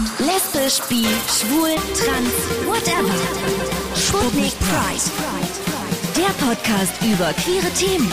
Lesbisch, 0.00 0.80
bi, 0.88 1.04
schwul, 1.28 1.74
trans, 1.94 2.32
whatever. 2.66 3.14
Sputnik 3.94 4.54
Pride. 4.58 5.10
Der 6.16 6.46
Podcast 6.46 6.92
über 7.02 7.34
queere 7.34 7.70
Themen. 7.74 8.10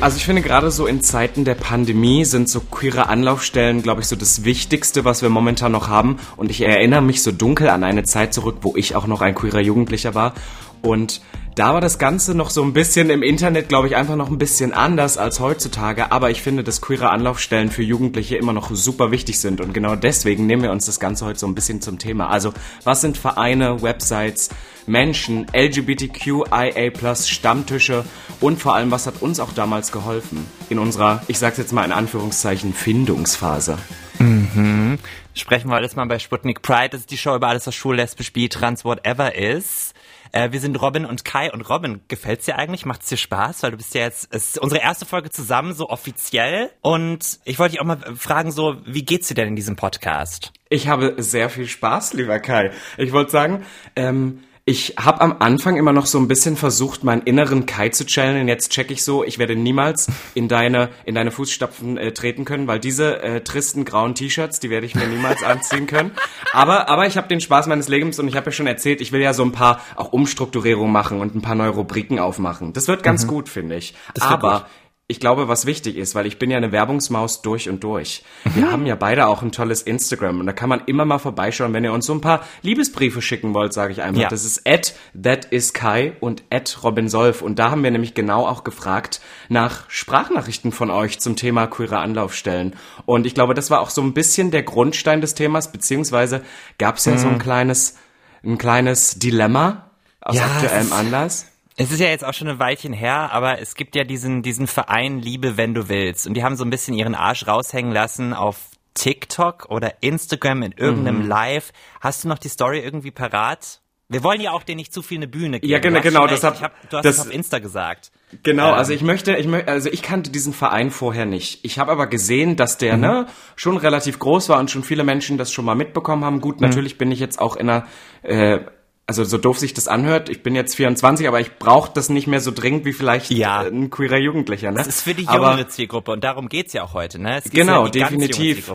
Also 0.00 0.18
ich 0.18 0.24
finde 0.24 0.42
gerade 0.42 0.70
so 0.70 0.86
in 0.86 1.00
Zeiten 1.00 1.44
der 1.44 1.56
Pandemie 1.56 2.24
sind 2.24 2.48
so 2.48 2.60
queere 2.60 3.08
Anlaufstellen, 3.08 3.82
glaube 3.82 4.02
ich, 4.02 4.06
so 4.06 4.14
das 4.14 4.44
Wichtigste, 4.44 5.04
was 5.04 5.22
wir 5.22 5.28
momentan 5.28 5.72
noch 5.72 5.88
haben. 5.88 6.18
Und 6.36 6.52
ich 6.52 6.60
erinnere 6.60 7.02
mich 7.02 7.20
so 7.22 7.32
dunkel 7.32 7.68
an 7.68 7.82
eine 7.82 8.04
Zeit 8.04 8.32
zurück, 8.32 8.58
wo 8.60 8.76
ich 8.76 8.94
auch 8.94 9.08
noch 9.08 9.22
ein 9.22 9.34
queerer 9.34 9.60
Jugendlicher 9.60 10.14
war. 10.14 10.34
Und 10.82 11.20
da 11.56 11.72
war 11.72 11.80
das 11.80 11.98
Ganze 11.98 12.34
noch 12.34 12.50
so 12.50 12.62
ein 12.62 12.74
bisschen 12.74 13.08
im 13.08 13.22
Internet, 13.22 13.70
glaube 13.70 13.88
ich, 13.88 13.96
einfach 13.96 14.14
noch 14.14 14.28
ein 14.28 14.36
bisschen 14.36 14.74
anders 14.74 15.16
als 15.16 15.40
heutzutage. 15.40 16.12
Aber 16.12 16.30
ich 16.30 16.42
finde, 16.42 16.62
dass 16.62 16.82
queere 16.82 17.08
Anlaufstellen 17.08 17.70
für 17.70 17.82
Jugendliche 17.82 18.36
immer 18.36 18.52
noch 18.52 18.70
super 18.70 19.10
wichtig 19.10 19.40
sind. 19.40 19.62
Und 19.62 19.72
genau 19.72 19.96
deswegen 19.96 20.44
nehmen 20.46 20.62
wir 20.62 20.70
uns 20.70 20.84
das 20.84 21.00
Ganze 21.00 21.24
heute 21.24 21.38
so 21.38 21.46
ein 21.46 21.54
bisschen 21.54 21.80
zum 21.80 21.98
Thema. 21.98 22.28
Also, 22.28 22.52
was 22.84 23.00
sind 23.00 23.16
Vereine, 23.16 23.80
Websites, 23.80 24.50
Menschen, 24.86 25.46
LGBTQIA+, 25.54 27.14
Stammtische 27.14 28.04
und 28.42 28.60
vor 28.60 28.74
allem, 28.74 28.90
was 28.90 29.06
hat 29.06 29.22
uns 29.22 29.40
auch 29.40 29.54
damals 29.54 29.92
geholfen 29.92 30.46
in 30.68 30.78
unserer, 30.78 31.22
ich 31.26 31.38
sag's 31.38 31.56
jetzt 31.56 31.72
mal 31.72 31.86
in 31.86 31.92
Anführungszeichen, 31.92 32.74
Findungsphase? 32.74 33.78
Mhm. 34.18 34.98
Sprechen 35.32 35.70
wir 35.70 35.76
alles 35.76 35.96
mal 35.96 36.04
bei 36.04 36.18
Sputnik 36.18 36.60
Pride. 36.60 36.90
Das 36.90 37.00
ist 37.00 37.10
die 37.10 37.18
Show 37.18 37.34
über 37.34 37.48
alles, 37.48 37.66
was 37.66 37.74
schwul, 37.74 37.96
lesbisch, 37.96 38.34
bi, 38.34 38.50
trans, 38.50 38.84
whatever 38.84 39.34
ist. 39.34 39.94
Äh, 40.32 40.52
wir 40.52 40.60
sind 40.60 40.80
Robin 40.80 41.04
und 41.04 41.24
Kai. 41.24 41.52
Und 41.52 41.68
Robin, 41.68 42.00
gefällt's 42.08 42.46
dir 42.46 42.56
eigentlich? 42.56 42.86
Macht's 42.86 43.08
dir 43.08 43.16
Spaß? 43.16 43.62
Weil 43.62 43.72
du 43.72 43.76
bist 43.76 43.94
ja 43.94 44.02
jetzt, 44.02 44.28
es 44.30 44.50
ist 44.50 44.58
unsere 44.58 44.82
erste 44.82 45.06
Folge 45.06 45.30
zusammen, 45.30 45.72
so 45.72 45.88
offiziell. 45.88 46.70
Und 46.80 47.40
ich 47.44 47.58
wollte 47.58 47.72
dich 47.72 47.80
auch 47.80 47.86
mal 47.86 47.98
fragen, 48.16 48.50
so, 48.50 48.76
wie 48.84 49.04
geht's 49.04 49.28
dir 49.28 49.34
denn 49.34 49.48
in 49.48 49.56
diesem 49.56 49.76
Podcast? 49.76 50.52
Ich 50.68 50.88
habe 50.88 51.14
sehr 51.18 51.50
viel 51.50 51.66
Spaß, 51.66 52.14
lieber 52.14 52.40
Kai. 52.40 52.72
Ich 52.98 53.12
wollte 53.12 53.30
sagen, 53.30 53.64
ähm, 53.94 54.40
ich 54.68 54.94
habe 54.98 55.20
am 55.20 55.36
Anfang 55.38 55.76
immer 55.76 55.92
noch 55.92 56.06
so 56.06 56.18
ein 56.18 56.26
bisschen 56.26 56.56
versucht, 56.56 57.04
meinen 57.04 57.22
inneren 57.22 57.66
Kai 57.66 57.90
zu 57.90 58.04
challengen. 58.04 58.48
Jetzt 58.48 58.72
check 58.72 58.90
ich 58.90 59.04
so, 59.04 59.22
ich 59.22 59.38
werde 59.38 59.54
niemals 59.54 60.08
in 60.34 60.48
deine 60.48 60.90
in 61.04 61.14
deine 61.14 61.30
Fußstapfen 61.30 61.96
äh, 61.96 62.12
treten 62.12 62.44
können, 62.44 62.66
weil 62.66 62.80
diese 62.80 63.22
äh, 63.22 63.42
tristen 63.42 63.84
grauen 63.84 64.16
T-Shirts, 64.16 64.58
die 64.58 64.68
werde 64.68 64.84
ich 64.84 64.96
mir 64.96 65.06
niemals 65.06 65.44
anziehen 65.44 65.86
können. 65.86 66.10
Aber 66.52 66.88
aber 66.88 67.06
ich 67.06 67.16
habe 67.16 67.28
den 67.28 67.40
Spaß 67.40 67.68
meines 67.68 67.86
Lebens 67.86 68.18
und 68.18 68.26
ich 68.26 68.34
habe 68.34 68.46
ja 68.46 68.52
schon 68.52 68.66
erzählt, 68.66 69.00
ich 69.00 69.12
will 69.12 69.20
ja 69.20 69.34
so 69.34 69.44
ein 69.44 69.52
paar 69.52 69.80
auch 69.94 70.12
Umstrukturierungen 70.12 70.92
machen 70.92 71.20
und 71.20 71.36
ein 71.36 71.42
paar 71.42 71.54
neue 71.54 71.70
Rubriken 71.70 72.18
aufmachen. 72.18 72.72
Das 72.72 72.88
wird 72.88 73.04
ganz 73.04 73.24
mhm. 73.24 73.28
gut, 73.28 73.48
finde 73.48 73.76
ich. 73.76 73.94
Aber 74.20 74.60
gut 74.62 74.66
ich 75.08 75.20
glaube, 75.20 75.46
was 75.46 75.66
wichtig 75.66 75.96
ist, 75.96 76.16
weil 76.16 76.26
ich 76.26 76.40
bin 76.40 76.50
ja 76.50 76.56
eine 76.56 76.72
Werbungsmaus 76.72 77.40
durch 77.40 77.68
und 77.68 77.84
durch. 77.84 78.24
Wir 78.42 78.66
mhm. 78.66 78.72
haben 78.72 78.86
ja 78.86 78.96
beide 78.96 79.28
auch 79.28 79.40
ein 79.40 79.52
tolles 79.52 79.82
Instagram 79.82 80.40
und 80.40 80.46
da 80.46 80.52
kann 80.52 80.68
man 80.68 80.82
immer 80.86 81.04
mal 81.04 81.18
vorbeischauen, 81.18 81.72
wenn 81.72 81.84
ihr 81.84 81.92
uns 81.92 82.06
so 82.06 82.12
ein 82.12 82.20
paar 82.20 82.44
Liebesbriefe 82.62 83.22
schicken 83.22 83.54
wollt, 83.54 83.72
sage 83.72 83.92
ich 83.92 84.02
einfach. 84.02 84.22
Ja. 84.22 84.28
Das 84.28 84.44
ist 84.44 84.66
at 84.66 84.94
thatiskai 85.14 86.14
und 86.18 86.42
at 86.50 86.82
robinsolf 86.82 87.40
und 87.42 87.60
da 87.60 87.70
haben 87.70 87.84
wir 87.84 87.92
nämlich 87.92 88.14
genau 88.14 88.48
auch 88.48 88.64
gefragt 88.64 89.20
nach 89.48 89.88
Sprachnachrichten 89.88 90.72
von 90.72 90.90
euch 90.90 91.20
zum 91.20 91.36
Thema 91.36 91.68
queere 91.68 91.98
Anlaufstellen. 91.98 92.74
Und 93.04 93.26
ich 93.26 93.34
glaube, 93.34 93.54
das 93.54 93.70
war 93.70 93.82
auch 93.82 93.90
so 93.90 94.02
ein 94.02 94.12
bisschen 94.12 94.50
der 94.50 94.64
Grundstein 94.64 95.20
des 95.20 95.34
Themas, 95.34 95.70
beziehungsweise 95.70 96.42
gab 96.78 96.96
es 96.96 97.04
ja 97.04 97.12
mhm. 97.12 97.18
so 97.18 97.28
ein 97.28 97.34
mhm. 97.34 97.38
kleines, 97.38 97.96
ein 98.44 98.58
kleines 98.58 99.20
Dilemma 99.20 99.88
aus 100.20 100.34
ja, 100.34 100.46
aktuellem 100.46 100.92
Anlass. 100.92 101.46
Es 101.78 101.92
ist 101.92 102.00
ja 102.00 102.08
jetzt 102.08 102.24
auch 102.24 102.32
schon 102.32 102.48
ein 102.48 102.58
Weilchen 102.58 102.94
her, 102.94 103.32
aber 103.32 103.60
es 103.60 103.74
gibt 103.74 103.96
ja 103.96 104.04
diesen, 104.04 104.42
diesen 104.42 104.66
Verein 104.66 105.20
Liebe, 105.20 105.58
wenn 105.58 105.74
du 105.74 105.90
willst. 105.90 106.26
Und 106.26 106.34
die 106.34 106.42
haben 106.42 106.56
so 106.56 106.64
ein 106.64 106.70
bisschen 106.70 106.94
ihren 106.94 107.14
Arsch 107.14 107.46
raushängen 107.46 107.92
lassen 107.92 108.32
auf 108.32 108.56
TikTok 108.94 109.66
oder 109.68 110.02
Instagram 110.02 110.62
in 110.62 110.72
irgendeinem 110.72 111.24
mhm. 111.24 111.28
Live. 111.28 111.72
Hast 112.00 112.24
du 112.24 112.28
noch 112.28 112.38
die 112.38 112.48
Story 112.48 112.80
irgendwie 112.80 113.10
parat? 113.10 113.82
Wir 114.08 114.22
wollen 114.22 114.40
ja 114.40 114.52
auch 114.52 114.62
dir 114.62 114.76
nicht 114.76 114.94
zu 114.94 115.02
viel 115.02 115.18
eine 115.18 115.26
Bühne 115.26 115.60
geben. 115.60 115.70
Ja, 115.70 115.80
genau, 115.80 116.00
genau. 116.00 116.26
Das 116.26 116.44
hab, 116.44 116.62
hab, 116.62 116.90
du 116.90 116.96
hast 116.96 117.04
das 117.04 117.20
auf 117.20 117.30
Insta 117.30 117.58
gesagt. 117.58 118.12
Genau, 118.42 118.68
ähm. 118.68 118.74
also 118.74 118.92
ich 118.92 119.02
möchte, 119.02 119.36
ich 119.36 119.46
möchte, 119.46 119.70
also 119.70 119.90
ich 119.90 120.00
kannte 120.00 120.30
diesen 120.30 120.52
Verein 120.52 120.90
vorher 120.90 121.26
nicht. 121.26 121.64
Ich 121.64 121.78
habe 121.78 121.92
aber 121.92 122.06
gesehen, 122.06 122.56
dass 122.56 122.78
der 122.78 122.94
mhm. 122.94 123.00
ne 123.02 123.26
schon 123.56 123.76
relativ 123.76 124.18
groß 124.18 124.48
war 124.48 124.60
und 124.60 124.70
schon 124.70 124.84
viele 124.84 125.04
Menschen 125.04 125.38
das 125.38 125.52
schon 125.52 125.64
mal 125.64 125.74
mitbekommen 125.74 126.24
haben. 126.24 126.40
Gut, 126.40 126.60
mhm. 126.60 126.68
natürlich 126.68 126.98
bin 126.98 127.10
ich 127.10 127.18
jetzt 127.18 127.40
auch 127.40 127.56
in 127.56 127.68
einer 127.68 127.86
äh, 128.22 128.60
also 129.06 129.22
so 129.22 129.38
doof 129.38 129.58
sich 129.58 129.72
das 129.72 129.86
anhört, 129.86 130.28
ich 130.28 130.42
bin 130.42 130.54
jetzt 130.54 130.74
24, 130.74 131.28
aber 131.28 131.40
ich 131.40 131.58
brauche 131.58 131.92
das 131.94 132.08
nicht 132.08 132.26
mehr 132.26 132.40
so 132.40 132.50
dringend 132.50 132.84
wie 132.84 132.92
vielleicht 132.92 133.30
ja. 133.30 133.60
ein 133.60 133.90
queerer 133.90 134.18
Jugendlicher. 134.18 134.70
Ne? 134.72 134.78
Das 134.78 134.88
ist 134.88 135.02
für 135.02 135.14
die 135.14 135.22
jüngere 135.22 135.52
aber, 135.52 135.68
Zielgruppe 135.68 136.12
und 136.12 136.24
darum 136.24 136.48
geht's 136.48 136.72
ja 136.72 136.82
auch 136.82 136.94
heute. 136.94 137.20
Ne? 137.20 137.40
genau, 137.50 137.84
ja 137.84 137.90
definitiv. 137.90 138.72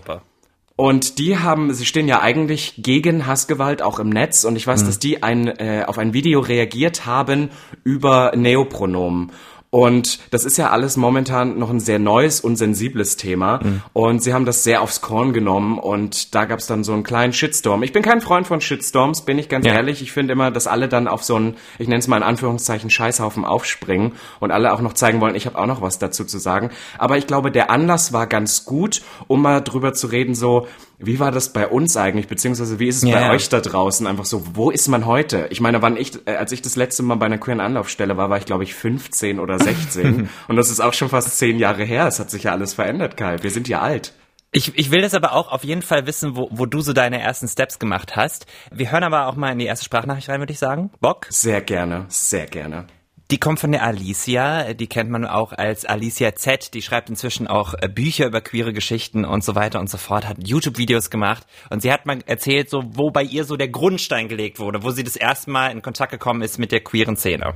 Und 0.77 1.19
die 1.19 1.37
haben, 1.37 1.73
sie 1.73 1.85
stehen 1.85 2.07
ja 2.07 2.21
eigentlich 2.21 2.75
gegen 2.77 3.27
Hassgewalt 3.27 3.81
auch 3.81 3.99
im 3.99 4.09
Netz 4.09 4.45
und 4.45 4.55
ich 4.55 4.65
weiß, 4.65 4.81
mhm. 4.81 4.85
dass 4.87 4.99
die 4.99 5.21
ein, 5.21 5.47
äh, 5.47 5.83
auf 5.85 5.97
ein 5.97 6.13
Video 6.13 6.39
reagiert 6.39 7.05
haben 7.05 7.49
über 7.83 8.31
Neopronomen. 8.35 9.31
Und 9.71 10.19
das 10.31 10.43
ist 10.43 10.57
ja 10.57 10.69
alles 10.69 10.97
momentan 10.97 11.57
noch 11.57 11.69
ein 11.69 11.79
sehr 11.79 11.97
neues 11.97 12.41
und 12.41 12.57
sensibles 12.57 13.15
Thema. 13.15 13.61
Mhm. 13.63 13.81
Und 13.93 14.21
sie 14.21 14.33
haben 14.33 14.45
das 14.45 14.65
sehr 14.65 14.81
aufs 14.81 14.99
Korn 14.99 15.31
genommen 15.31 15.79
und 15.79 16.35
da 16.35 16.43
gab 16.43 16.59
es 16.59 16.67
dann 16.67 16.83
so 16.83 16.91
einen 16.91 17.03
kleinen 17.03 17.31
Shitstorm. 17.31 17.81
Ich 17.81 17.93
bin 17.93 18.03
kein 18.03 18.19
Freund 18.19 18.45
von 18.45 18.59
Shitstorms, 18.59 19.21
bin 19.21 19.39
ich 19.39 19.47
ganz 19.47 19.65
ja. 19.65 19.73
ehrlich. 19.73 20.01
Ich 20.01 20.11
finde 20.11 20.33
immer, 20.33 20.51
dass 20.51 20.67
alle 20.67 20.89
dann 20.89 21.07
auf 21.07 21.23
so 21.23 21.37
einen, 21.37 21.55
ich 21.79 21.87
nenne 21.87 21.99
es 21.99 22.09
mal 22.09 22.17
in 22.17 22.23
Anführungszeichen, 22.23 22.89
Scheißhaufen 22.89 23.45
aufspringen 23.45 24.11
und 24.41 24.51
alle 24.51 24.73
auch 24.73 24.81
noch 24.81 24.91
zeigen 24.91 25.21
wollen, 25.21 25.35
ich 25.35 25.45
habe 25.45 25.57
auch 25.57 25.67
noch 25.67 25.81
was 25.81 25.99
dazu 25.99 26.25
zu 26.25 26.37
sagen. 26.37 26.71
Aber 26.97 27.17
ich 27.17 27.25
glaube, 27.25 27.49
der 27.49 27.71
Anlass 27.71 28.11
war 28.11 28.27
ganz 28.27 28.65
gut, 28.65 29.01
um 29.27 29.41
mal 29.41 29.61
drüber 29.61 29.93
zu 29.93 30.07
reden, 30.07 30.35
so, 30.35 30.67
wie 31.03 31.19
war 31.19 31.31
das 31.31 31.53
bei 31.53 31.67
uns 31.67 31.97
eigentlich, 31.97 32.28
beziehungsweise 32.28 32.79
wie 32.79 32.88
ist 32.88 32.97
es 32.97 33.09
ja, 33.09 33.19
bei 33.19 33.31
euch 33.31 33.50
da 33.50 33.59
draußen? 33.59 34.07
Einfach 34.07 34.25
so, 34.25 34.44
wo 34.53 34.72
ist 34.72 34.88
man 34.88 35.06
heute? 35.06 35.47
Ich 35.50 35.62
meine, 35.62 35.81
wann 35.81 35.97
ich, 35.97 36.28
äh, 36.28 36.35
als 36.35 36.51
ich 36.51 36.62
das 36.62 36.75
letzte 36.75 37.03
Mal 37.03 37.16
bei 37.16 37.25
einer 37.25 37.38
queeren 37.38 37.59
Anlaufstelle 37.59 38.17
war, 38.17 38.29
war 38.29 38.38
ich 38.38 38.45
glaube 38.45 38.63
ich 38.63 38.73
15 38.75 39.40
oder 39.40 39.59
16 39.59 40.29
und 40.47 40.56
das 40.56 40.69
ist 40.69 40.79
auch 40.79 40.94
schon 40.94 41.09
fast 41.09 41.38
zehn 41.38 41.57
Jahre 41.57 41.84
her. 41.84 42.07
Es 42.07 42.19
hat 42.19 42.29
sich 42.29 42.44
ja 42.44 42.51
alles 42.51 42.73
verändert, 42.73 43.17
Kai. 43.17 43.38
Wir 43.41 43.51
sind 43.51 43.67
ja 43.67 43.81
alt. 43.81 44.13
Ich, 44.53 44.78
ich 44.78 44.91
will 44.91 45.01
das 45.01 45.13
aber 45.13 45.31
auch 45.31 45.50
auf 45.51 45.63
jeden 45.63 45.81
Fall 45.81 46.06
wissen, 46.07 46.35
wo, 46.35 46.50
wo 46.51 46.66
du 46.66 46.81
so 46.81 46.91
deine 46.91 47.22
ersten 47.22 47.47
Steps 47.47 47.79
gemacht 47.79 48.17
hast. 48.17 48.47
Wir 48.69 48.91
hören 48.91 49.03
aber 49.03 49.28
auch 49.28 49.35
mal 49.35 49.51
in 49.51 49.59
die 49.59 49.66
erste 49.66 49.85
Sprachnachricht 49.85 50.28
rein, 50.28 50.40
würde 50.40 50.51
ich 50.51 50.59
sagen. 50.59 50.91
Bock? 51.00 51.25
Sehr 51.29 51.61
gerne, 51.61 52.06
sehr 52.09 52.47
gerne. 52.47 52.88
Die 53.31 53.37
kommt 53.37 53.61
von 53.61 53.71
der 53.71 53.83
Alicia, 53.83 54.73
die 54.73 54.87
kennt 54.87 55.09
man 55.09 55.25
auch 55.25 55.53
als 55.53 55.85
Alicia 55.85 56.35
Z, 56.35 56.73
die 56.73 56.81
schreibt 56.81 57.09
inzwischen 57.09 57.47
auch 57.47 57.73
äh, 57.79 57.87
Bücher 57.87 58.25
über 58.27 58.41
queere 58.41 58.73
Geschichten 58.73 59.23
und 59.23 59.41
so 59.41 59.55
weiter 59.55 59.79
und 59.79 59.89
so 59.89 59.97
fort, 59.97 60.27
hat 60.27 60.45
YouTube-Videos 60.45 61.09
gemacht 61.09 61.47
und 61.69 61.81
sie 61.81 61.93
hat 61.93 62.05
mal 62.05 62.19
erzählt, 62.25 62.69
so 62.69 62.83
wo 62.91 63.09
bei 63.09 63.23
ihr 63.23 63.45
so 63.45 63.55
der 63.55 63.69
Grundstein 63.69 64.27
gelegt 64.27 64.59
wurde, 64.59 64.83
wo 64.83 64.89
sie 64.89 65.05
das 65.05 65.15
erste 65.15 65.49
Mal 65.49 65.71
in 65.71 65.81
Kontakt 65.81 66.11
gekommen 66.11 66.41
ist 66.41 66.59
mit 66.59 66.73
der 66.73 66.81
queeren 66.81 67.15
Szene. 67.15 67.53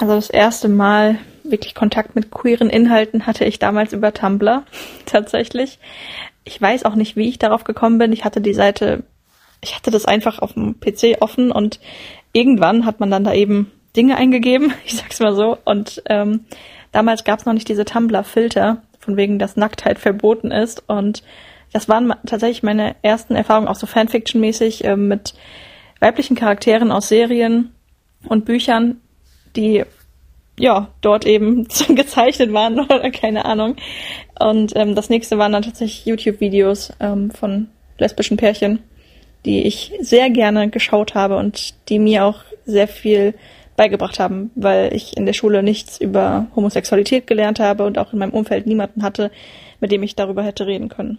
Also 0.00 0.14
das 0.14 0.30
erste 0.30 0.70
Mal 0.70 1.18
wirklich 1.44 1.74
Kontakt 1.74 2.14
mit 2.14 2.30
queeren 2.30 2.70
Inhalten 2.70 3.26
hatte 3.26 3.44
ich 3.44 3.58
damals 3.58 3.92
über 3.92 4.14
Tumblr 4.14 4.64
tatsächlich. 5.04 5.78
Ich 6.44 6.62
weiß 6.62 6.86
auch 6.86 6.94
nicht, 6.94 7.16
wie 7.16 7.28
ich 7.28 7.38
darauf 7.38 7.64
gekommen 7.64 7.98
bin. 7.98 8.14
Ich 8.14 8.24
hatte 8.24 8.40
die 8.40 8.54
Seite, 8.54 9.02
ich 9.60 9.76
hatte 9.76 9.90
das 9.90 10.06
einfach 10.06 10.38
auf 10.38 10.54
dem 10.54 10.80
PC 10.80 11.18
offen 11.20 11.52
und 11.52 11.78
irgendwann 12.32 12.86
hat 12.86 13.00
man 13.00 13.10
dann 13.10 13.24
da 13.24 13.34
eben 13.34 13.70
Dinge 13.96 14.16
eingegeben, 14.16 14.72
ich 14.84 14.96
sag's 14.96 15.20
mal 15.20 15.34
so. 15.34 15.58
Und 15.64 16.02
ähm, 16.06 16.44
damals 16.92 17.24
gab's 17.24 17.46
noch 17.46 17.54
nicht 17.54 17.68
diese 17.68 17.84
Tumblr-Filter, 17.84 18.82
von 18.98 19.16
wegen, 19.16 19.38
dass 19.38 19.56
Nacktheit 19.56 19.98
verboten 19.98 20.50
ist. 20.50 20.84
Und 20.88 21.22
das 21.72 21.88
waren 21.88 22.12
tatsächlich 22.26 22.62
meine 22.62 22.96
ersten 23.02 23.34
Erfahrungen, 23.34 23.68
auch 23.68 23.76
so 23.76 23.86
Fanfiction-mäßig, 23.86 24.84
äh, 24.84 24.96
mit 24.96 25.34
weiblichen 26.00 26.36
Charakteren 26.36 26.92
aus 26.92 27.08
Serien 27.08 27.72
und 28.28 28.44
Büchern, 28.44 29.00
die 29.56 29.84
ja 30.58 30.88
dort 31.00 31.26
eben 31.26 31.66
gezeichnet 31.88 32.52
waren 32.52 32.80
oder 32.80 33.10
keine 33.10 33.44
Ahnung. 33.44 33.76
Und 34.38 34.74
ähm, 34.76 34.94
das 34.94 35.08
nächste 35.08 35.38
waren 35.38 35.52
dann 35.52 35.62
tatsächlich 35.62 36.06
YouTube-Videos 36.06 36.92
ähm, 37.00 37.30
von 37.30 37.68
lesbischen 37.98 38.36
Pärchen, 38.36 38.82
die 39.44 39.62
ich 39.62 39.92
sehr 40.00 40.30
gerne 40.30 40.68
geschaut 40.68 41.14
habe 41.14 41.36
und 41.36 41.74
die 41.88 41.98
mir 41.98 42.24
auch 42.24 42.40
sehr 42.64 42.88
viel 42.88 43.34
beigebracht 43.80 44.20
haben, 44.20 44.50
weil 44.56 44.94
ich 44.94 45.16
in 45.16 45.24
der 45.24 45.32
Schule 45.32 45.62
nichts 45.62 45.98
über 45.98 46.48
Homosexualität 46.54 47.26
gelernt 47.26 47.60
habe 47.60 47.84
und 47.86 47.96
auch 47.96 48.12
in 48.12 48.18
meinem 48.18 48.34
Umfeld 48.34 48.66
niemanden 48.66 49.02
hatte, 49.02 49.30
mit 49.80 49.90
dem 49.90 50.02
ich 50.02 50.14
darüber 50.14 50.42
hätte 50.42 50.66
reden 50.66 50.90
können. 50.90 51.16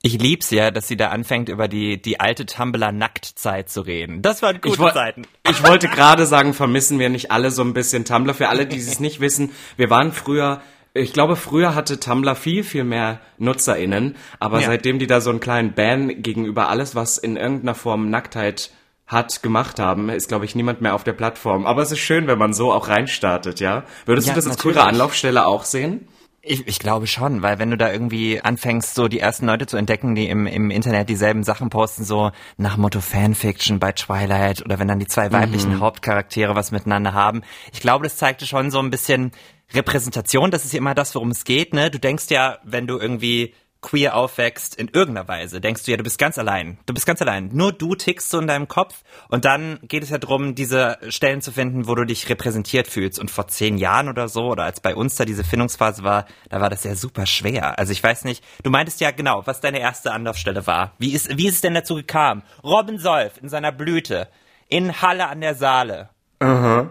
Ich 0.00 0.20
lieb's 0.20 0.50
ja, 0.50 0.70
dass 0.70 0.86
sie 0.86 0.96
da 0.96 1.08
anfängt, 1.08 1.48
über 1.48 1.66
die, 1.66 2.00
die 2.00 2.20
alte 2.20 2.46
Tumblr-Nacktzeit 2.46 3.68
zu 3.68 3.80
reden. 3.80 4.22
Das 4.22 4.42
waren 4.42 4.60
gute 4.60 4.80
ich 4.80 4.92
Zeiten. 4.92 5.22
Ich 5.50 5.66
wollte 5.66 5.88
gerade 5.88 6.24
sagen, 6.26 6.54
vermissen 6.54 7.00
wir 7.00 7.08
nicht 7.08 7.32
alle 7.32 7.50
so 7.50 7.62
ein 7.62 7.74
bisschen 7.74 8.04
Tumblr. 8.04 8.32
Für 8.32 8.48
alle, 8.48 8.66
die 8.66 8.78
es 8.78 9.00
nicht 9.00 9.18
wissen, 9.18 9.50
wir 9.76 9.90
waren 9.90 10.12
früher 10.12 10.60
ich 10.96 11.12
glaube, 11.12 11.34
früher 11.34 11.74
hatte 11.74 11.98
Tumblr 11.98 12.36
viel, 12.36 12.62
viel 12.62 12.84
mehr 12.84 13.18
NutzerInnen, 13.38 14.14
aber 14.38 14.60
ja. 14.60 14.66
seitdem 14.66 15.00
die 15.00 15.08
da 15.08 15.20
so 15.20 15.30
einen 15.30 15.40
kleinen 15.40 15.72
Ban 15.72 16.22
gegenüber 16.22 16.68
alles, 16.68 16.94
was 16.94 17.18
in 17.18 17.36
irgendeiner 17.36 17.74
Form 17.74 18.10
Nacktheit 18.10 18.70
hat 19.06 19.42
gemacht 19.42 19.78
haben, 19.78 20.08
ist, 20.08 20.28
glaube 20.28 20.44
ich, 20.44 20.54
niemand 20.54 20.80
mehr 20.80 20.94
auf 20.94 21.04
der 21.04 21.12
Plattform. 21.12 21.66
Aber 21.66 21.82
es 21.82 21.92
ist 21.92 21.98
schön, 21.98 22.26
wenn 22.26 22.38
man 22.38 22.54
so 22.54 22.72
auch 22.72 22.88
reinstartet, 22.88 23.60
ja? 23.60 23.84
Würdest 24.06 24.28
ja, 24.28 24.34
du 24.34 24.38
das 24.38 24.46
als 24.46 24.58
queere 24.58 24.84
Anlaufstelle 24.84 25.46
auch 25.46 25.64
sehen? 25.64 26.08
Ich, 26.46 26.66
ich 26.68 26.78
glaube 26.78 27.06
schon, 27.06 27.40
weil 27.40 27.58
wenn 27.58 27.70
du 27.70 27.78
da 27.78 27.90
irgendwie 27.90 28.40
anfängst, 28.40 28.94
so 28.94 29.08
die 29.08 29.18
ersten 29.18 29.46
Leute 29.46 29.66
zu 29.66 29.78
entdecken, 29.78 30.14
die 30.14 30.28
im, 30.28 30.46
im 30.46 30.70
Internet 30.70 31.08
dieselben 31.08 31.42
Sachen 31.42 31.70
posten, 31.70 32.04
so 32.04 32.32
nach 32.58 32.76
Motto 32.76 33.00
Fanfiction 33.00 33.78
bei 33.78 33.92
Twilight 33.92 34.62
oder 34.62 34.78
wenn 34.78 34.88
dann 34.88 34.98
die 34.98 35.06
zwei 35.06 35.32
weiblichen 35.32 35.76
mhm. 35.76 35.80
Hauptcharaktere 35.80 36.54
was 36.54 36.70
miteinander 36.70 37.14
haben. 37.14 37.42
Ich 37.72 37.80
glaube, 37.80 38.04
das 38.04 38.18
zeigte 38.18 38.46
schon 38.46 38.70
so 38.70 38.78
ein 38.78 38.90
bisschen 38.90 39.32
Repräsentation. 39.72 40.50
Das 40.50 40.66
ist 40.66 40.74
ja 40.74 40.78
immer 40.78 40.94
das, 40.94 41.14
worum 41.14 41.30
es 41.30 41.44
geht, 41.44 41.72
ne? 41.72 41.90
Du 41.90 41.98
denkst 41.98 42.26
ja, 42.28 42.58
wenn 42.62 42.86
du 42.86 42.98
irgendwie 42.98 43.54
queer 43.84 44.16
aufwächst 44.16 44.74
in 44.74 44.88
irgendeiner 44.88 45.28
Weise, 45.28 45.60
denkst 45.60 45.84
du 45.84 45.90
ja, 45.90 45.98
du 45.98 46.02
bist 46.02 46.18
ganz 46.18 46.38
allein. 46.38 46.78
Du 46.86 46.94
bist 46.94 47.04
ganz 47.06 47.20
allein. 47.20 47.50
Nur 47.52 47.70
du 47.70 47.94
tickst 47.94 48.30
so 48.30 48.38
in 48.38 48.46
deinem 48.46 48.66
Kopf 48.66 49.02
und 49.28 49.44
dann 49.44 49.78
geht 49.82 50.02
es 50.02 50.08
ja 50.08 50.16
darum, 50.16 50.54
diese 50.54 50.96
Stellen 51.08 51.42
zu 51.42 51.52
finden, 51.52 51.86
wo 51.86 51.94
du 51.94 52.06
dich 52.06 52.28
repräsentiert 52.30 52.88
fühlst. 52.88 53.18
Und 53.18 53.30
vor 53.30 53.46
zehn 53.46 53.76
Jahren 53.76 54.08
oder 54.08 54.28
so, 54.28 54.46
oder 54.46 54.64
als 54.64 54.80
bei 54.80 54.94
uns 54.94 55.16
da 55.16 55.26
diese 55.26 55.44
Findungsphase 55.44 56.02
war, 56.02 56.24
da 56.48 56.62
war 56.62 56.70
das 56.70 56.84
ja 56.84 56.94
super 56.94 57.26
schwer. 57.26 57.78
Also 57.78 57.92
ich 57.92 58.02
weiß 58.02 58.24
nicht, 58.24 58.42
du 58.62 58.70
meintest 58.70 59.02
ja 59.02 59.10
genau, 59.10 59.42
was 59.46 59.60
deine 59.60 59.80
erste 59.80 60.12
Anlaufstelle 60.12 60.66
war. 60.66 60.94
Wie 60.98 61.12
ist, 61.12 61.36
wie 61.36 61.46
ist 61.46 61.56
es 61.56 61.60
denn 61.60 61.74
dazu 61.74 61.96
gekommen? 61.96 62.42
Robin 62.62 62.98
Solf 62.98 63.34
in 63.42 63.50
seiner 63.50 63.70
Blüte, 63.70 64.28
in 64.68 65.02
Halle 65.02 65.28
an 65.28 65.42
der 65.42 65.54
Saale. 65.54 66.08
Uh 66.42 66.46
-huh. 66.46 66.88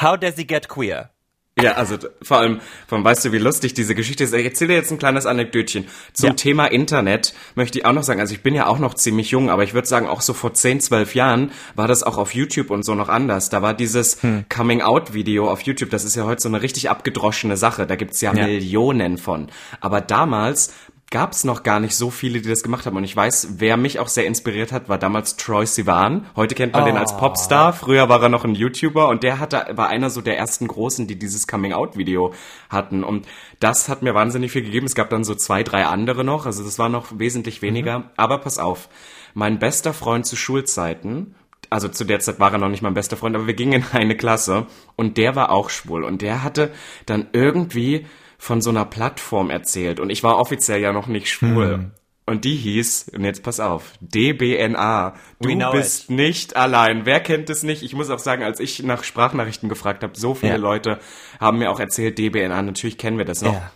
How 0.00 0.16
does 0.16 0.36
he 0.36 0.46
get 0.46 0.68
queer? 0.68 1.10
Ja, 1.58 1.72
also 1.72 1.96
vor 2.20 2.36
allem, 2.36 2.60
von 2.86 3.02
weißt 3.02 3.24
du, 3.24 3.32
wie 3.32 3.38
lustig 3.38 3.72
diese 3.72 3.94
Geschichte 3.94 4.24
ist. 4.24 4.34
Ich 4.34 4.44
erzähle 4.44 4.74
jetzt 4.74 4.92
ein 4.92 4.98
kleines 4.98 5.24
Anekdötchen. 5.24 5.86
Zum 6.12 6.28
ja. 6.28 6.34
Thema 6.34 6.66
Internet 6.66 7.32
möchte 7.54 7.78
ich 7.78 7.86
auch 7.86 7.94
noch 7.94 8.02
sagen, 8.02 8.20
also 8.20 8.34
ich 8.34 8.42
bin 8.42 8.54
ja 8.54 8.66
auch 8.66 8.78
noch 8.78 8.92
ziemlich 8.92 9.30
jung, 9.30 9.48
aber 9.48 9.64
ich 9.64 9.72
würde 9.72 9.88
sagen, 9.88 10.06
auch 10.06 10.20
so 10.20 10.34
vor 10.34 10.52
10, 10.52 10.80
12 10.80 11.14
Jahren 11.14 11.52
war 11.74 11.88
das 11.88 12.02
auch 12.02 12.18
auf 12.18 12.34
YouTube 12.34 12.70
und 12.70 12.82
so 12.82 12.94
noch 12.94 13.08
anders. 13.08 13.48
Da 13.48 13.62
war 13.62 13.72
dieses 13.72 14.22
hm. 14.22 14.44
Coming-out-Video 14.50 15.50
auf 15.50 15.62
YouTube, 15.62 15.88
das 15.88 16.04
ist 16.04 16.14
ja 16.14 16.24
heute 16.24 16.42
so 16.42 16.50
eine 16.50 16.60
richtig 16.60 16.90
abgedroschene 16.90 17.56
Sache. 17.56 17.86
Da 17.86 17.96
gibt's 17.96 18.20
ja, 18.20 18.34
ja. 18.34 18.46
Millionen 18.46 19.16
von. 19.16 19.48
Aber 19.80 20.02
damals 20.02 20.74
gab 21.10 21.32
es 21.32 21.44
noch 21.44 21.62
gar 21.62 21.78
nicht 21.78 21.94
so 21.94 22.10
viele, 22.10 22.40
die 22.40 22.48
das 22.48 22.62
gemacht 22.62 22.84
haben. 22.84 22.96
Und 22.96 23.04
ich 23.04 23.14
weiß, 23.14 23.48
wer 23.58 23.76
mich 23.76 24.00
auch 24.00 24.08
sehr 24.08 24.26
inspiriert 24.26 24.72
hat, 24.72 24.88
war 24.88 24.98
damals 24.98 25.36
Troy 25.36 25.64
Sivan. 25.64 26.26
Heute 26.34 26.54
kennt 26.54 26.72
man 26.72 26.82
oh. 26.82 26.86
den 26.86 26.96
als 26.96 27.12
oh. 27.12 27.18
Popstar. 27.18 27.72
Früher 27.72 28.08
war 28.08 28.20
er 28.22 28.28
noch 28.28 28.44
ein 28.44 28.54
YouTuber 28.54 29.08
und 29.08 29.22
der 29.22 29.38
hatte, 29.38 29.66
war 29.72 29.88
einer 29.88 30.10
so 30.10 30.20
der 30.20 30.36
ersten 30.36 30.66
Großen, 30.66 31.06
die 31.06 31.16
dieses 31.16 31.46
Coming-out-Video 31.46 32.34
hatten. 32.68 33.04
Und 33.04 33.26
das 33.60 33.88
hat 33.88 34.02
mir 34.02 34.14
wahnsinnig 34.14 34.50
viel 34.50 34.62
gegeben. 34.62 34.86
Es 34.86 34.96
gab 34.96 35.10
dann 35.10 35.22
so 35.22 35.34
zwei, 35.36 35.62
drei 35.62 35.86
andere 35.86 36.24
noch. 36.24 36.44
Also 36.44 36.64
das 36.64 36.78
war 36.78 36.88
noch 36.88 37.18
wesentlich 37.18 37.62
weniger. 37.62 38.00
Mhm. 38.00 38.04
Aber 38.16 38.38
pass 38.38 38.58
auf. 38.58 38.88
Mein 39.34 39.58
bester 39.58 39.92
Freund 39.92 40.26
zu 40.26 40.34
Schulzeiten, 40.34 41.34
also 41.70 41.88
zu 41.88 42.04
der 42.04 42.20
Zeit 42.20 42.40
war 42.40 42.52
er 42.52 42.58
noch 42.58 42.68
nicht 42.68 42.82
mein 42.82 42.94
bester 42.94 43.16
Freund, 43.16 43.36
aber 43.36 43.46
wir 43.46 43.54
gingen 43.54 43.82
in 43.82 43.84
eine 43.92 44.16
Klasse 44.16 44.66
und 44.96 45.18
der 45.18 45.36
war 45.36 45.50
auch 45.50 45.70
schwul 45.70 46.04
und 46.04 46.22
der 46.22 46.42
hatte 46.42 46.72
dann 47.06 47.26
irgendwie 47.32 48.06
von 48.38 48.60
so 48.60 48.70
einer 48.70 48.84
Plattform 48.84 49.50
erzählt 49.50 50.00
und 50.00 50.10
ich 50.10 50.22
war 50.22 50.38
offiziell 50.38 50.80
ja 50.80 50.92
noch 50.92 51.06
nicht 51.06 51.28
schwul. 51.28 51.74
Hm. 51.74 51.90
Und 52.28 52.44
die 52.44 52.56
hieß, 52.56 53.12
und 53.14 53.24
jetzt 53.24 53.44
pass 53.44 53.60
auf, 53.60 53.92
DBNA. 54.00 55.14
Du 55.40 55.70
bist 55.70 56.04
it. 56.04 56.10
nicht 56.10 56.56
allein. 56.56 57.06
Wer 57.06 57.20
kennt 57.20 57.48
es 57.50 57.62
nicht? 57.62 57.84
Ich 57.84 57.94
muss 57.94 58.10
auch 58.10 58.18
sagen, 58.18 58.42
als 58.42 58.58
ich 58.58 58.82
nach 58.82 59.04
Sprachnachrichten 59.04 59.68
gefragt 59.68 60.02
habe, 60.02 60.18
so 60.18 60.34
viele 60.34 60.54
ja. 60.54 60.58
Leute 60.58 60.98
haben 61.38 61.58
mir 61.58 61.70
auch 61.70 61.78
erzählt, 61.78 62.18
DBNA, 62.18 62.62
natürlich 62.62 62.98
kennen 62.98 63.16
wir 63.16 63.24
das 63.24 63.42
noch. 63.42 63.54
Ja. 63.54 63.70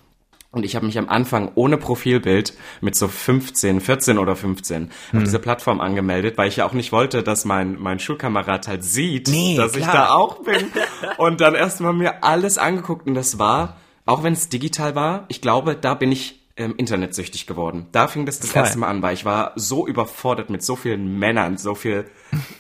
Und 0.50 0.64
ich 0.64 0.74
habe 0.74 0.84
mich 0.84 0.98
am 0.98 1.08
Anfang 1.08 1.52
ohne 1.54 1.76
Profilbild 1.76 2.54
mit 2.80 2.96
so 2.96 3.06
15, 3.06 3.80
14 3.80 4.18
oder 4.18 4.34
15 4.34 4.90
hm. 5.10 5.18
auf 5.18 5.22
diese 5.22 5.38
Plattform 5.38 5.80
angemeldet, 5.80 6.36
weil 6.36 6.48
ich 6.48 6.56
ja 6.56 6.66
auch 6.66 6.72
nicht 6.72 6.90
wollte, 6.90 7.22
dass 7.22 7.44
mein, 7.44 7.78
mein 7.78 8.00
Schulkamerad 8.00 8.66
halt 8.66 8.82
sieht, 8.82 9.28
nee, 9.28 9.56
dass 9.56 9.74
klar. 9.74 9.86
ich 9.86 9.92
da 9.92 10.10
auch 10.10 10.42
bin. 10.42 10.72
und 11.18 11.40
dann 11.40 11.54
erstmal 11.54 11.92
mir 11.92 12.24
alles 12.24 12.58
angeguckt 12.58 13.06
und 13.06 13.14
das 13.14 13.38
war 13.38 13.76
auch 14.10 14.24
wenn 14.24 14.32
es 14.32 14.48
digital 14.48 14.94
war, 14.96 15.24
ich 15.28 15.40
glaube, 15.40 15.76
da 15.76 15.94
bin 15.94 16.10
ich 16.10 16.40
ähm, 16.56 16.74
internetsüchtig 16.76 17.46
geworden. 17.46 17.86
Da 17.92 18.08
fing 18.08 18.26
das 18.26 18.40
das 18.40 18.50
Voll. 18.50 18.62
erste 18.62 18.78
Mal 18.78 18.88
an, 18.88 19.02
weil 19.02 19.14
ich 19.14 19.24
war 19.24 19.52
so 19.54 19.86
überfordert 19.86 20.50
mit 20.50 20.64
so 20.64 20.74
vielen 20.74 21.18
Männern, 21.18 21.56
so 21.58 21.76
viel, 21.76 22.10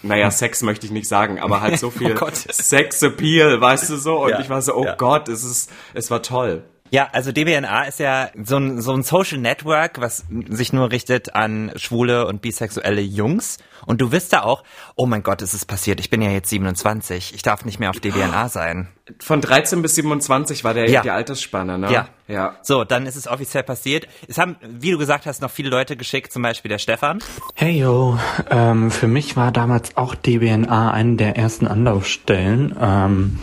naja, 0.02 0.30
Sex 0.30 0.62
möchte 0.62 0.86
ich 0.86 0.92
nicht 0.92 1.08
sagen, 1.08 1.40
aber 1.40 1.60
halt 1.60 1.78
so 1.78 1.90
viel 1.90 2.16
oh 2.20 2.28
Sex-Appeal, 2.32 3.60
weißt 3.60 3.90
du 3.90 3.96
so? 3.96 4.22
Und 4.22 4.30
ja, 4.30 4.40
ich 4.40 4.48
war 4.48 4.62
so, 4.62 4.74
oh 4.74 4.84
ja. 4.84 4.94
Gott, 4.94 5.28
es 5.28 5.42
ist, 5.42 5.72
es 5.92 6.10
war 6.10 6.22
toll. 6.22 6.62
Ja, 6.90 7.08
also 7.12 7.30
DBNA 7.30 7.84
ist 7.84 8.00
ja 8.00 8.30
so 8.42 8.56
ein, 8.56 8.80
so 8.80 8.92
ein 8.92 9.02
Social 9.04 9.38
Network, 9.38 10.00
was 10.00 10.24
sich 10.48 10.72
nur 10.72 10.90
richtet 10.90 11.34
an 11.34 11.70
schwule 11.76 12.26
und 12.26 12.42
bisexuelle 12.42 13.00
Jungs. 13.00 13.58
Und 13.86 14.00
du 14.00 14.10
wirst 14.12 14.32
da 14.32 14.42
auch, 14.42 14.64
oh 14.96 15.06
mein 15.06 15.22
Gott, 15.22 15.40
es 15.40 15.54
ist 15.54 15.66
passiert, 15.66 16.00
ich 16.00 16.10
bin 16.10 16.20
ja 16.20 16.30
jetzt 16.30 16.50
27, 16.50 17.32
ich 17.34 17.42
darf 17.42 17.64
nicht 17.64 17.78
mehr 17.78 17.90
auf 17.90 18.00
DBNA 18.00 18.48
sein. 18.48 18.88
Von 19.18 19.40
13 19.40 19.82
bis 19.82 19.94
27 19.96 20.62
war 20.64 20.74
der, 20.74 20.88
ja. 20.88 21.02
die 21.02 21.10
Altersspanne, 21.10 21.78
ne? 21.78 21.92
Ja. 21.92 22.08
ja. 22.28 22.56
So, 22.62 22.84
dann 22.84 23.06
ist 23.06 23.16
es 23.16 23.26
offiziell 23.26 23.62
passiert. 23.62 24.06
Es 24.28 24.38
haben, 24.38 24.56
wie 24.62 24.90
du 24.90 24.98
gesagt 24.98 25.26
hast, 25.26 25.42
noch 25.42 25.50
viele 25.50 25.70
Leute 25.70 25.96
geschickt, 25.96 26.32
zum 26.32 26.42
Beispiel 26.42 26.68
der 26.68 26.78
Stefan. 26.78 27.20
Hey 27.54 27.78
yo, 27.78 28.18
ähm, 28.50 28.90
für 28.90 29.08
mich 29.08 29.36
war 29.36 29.52
damals 29.52 29.96
auch 29.96 30.14
DBNA 30.14 30.90
eine 30.90 31.16
der 31.16 31.36
ersten 31.36 31.66
Anlaufstellen. 31.66 32.76
Ähm, 32.80 33.38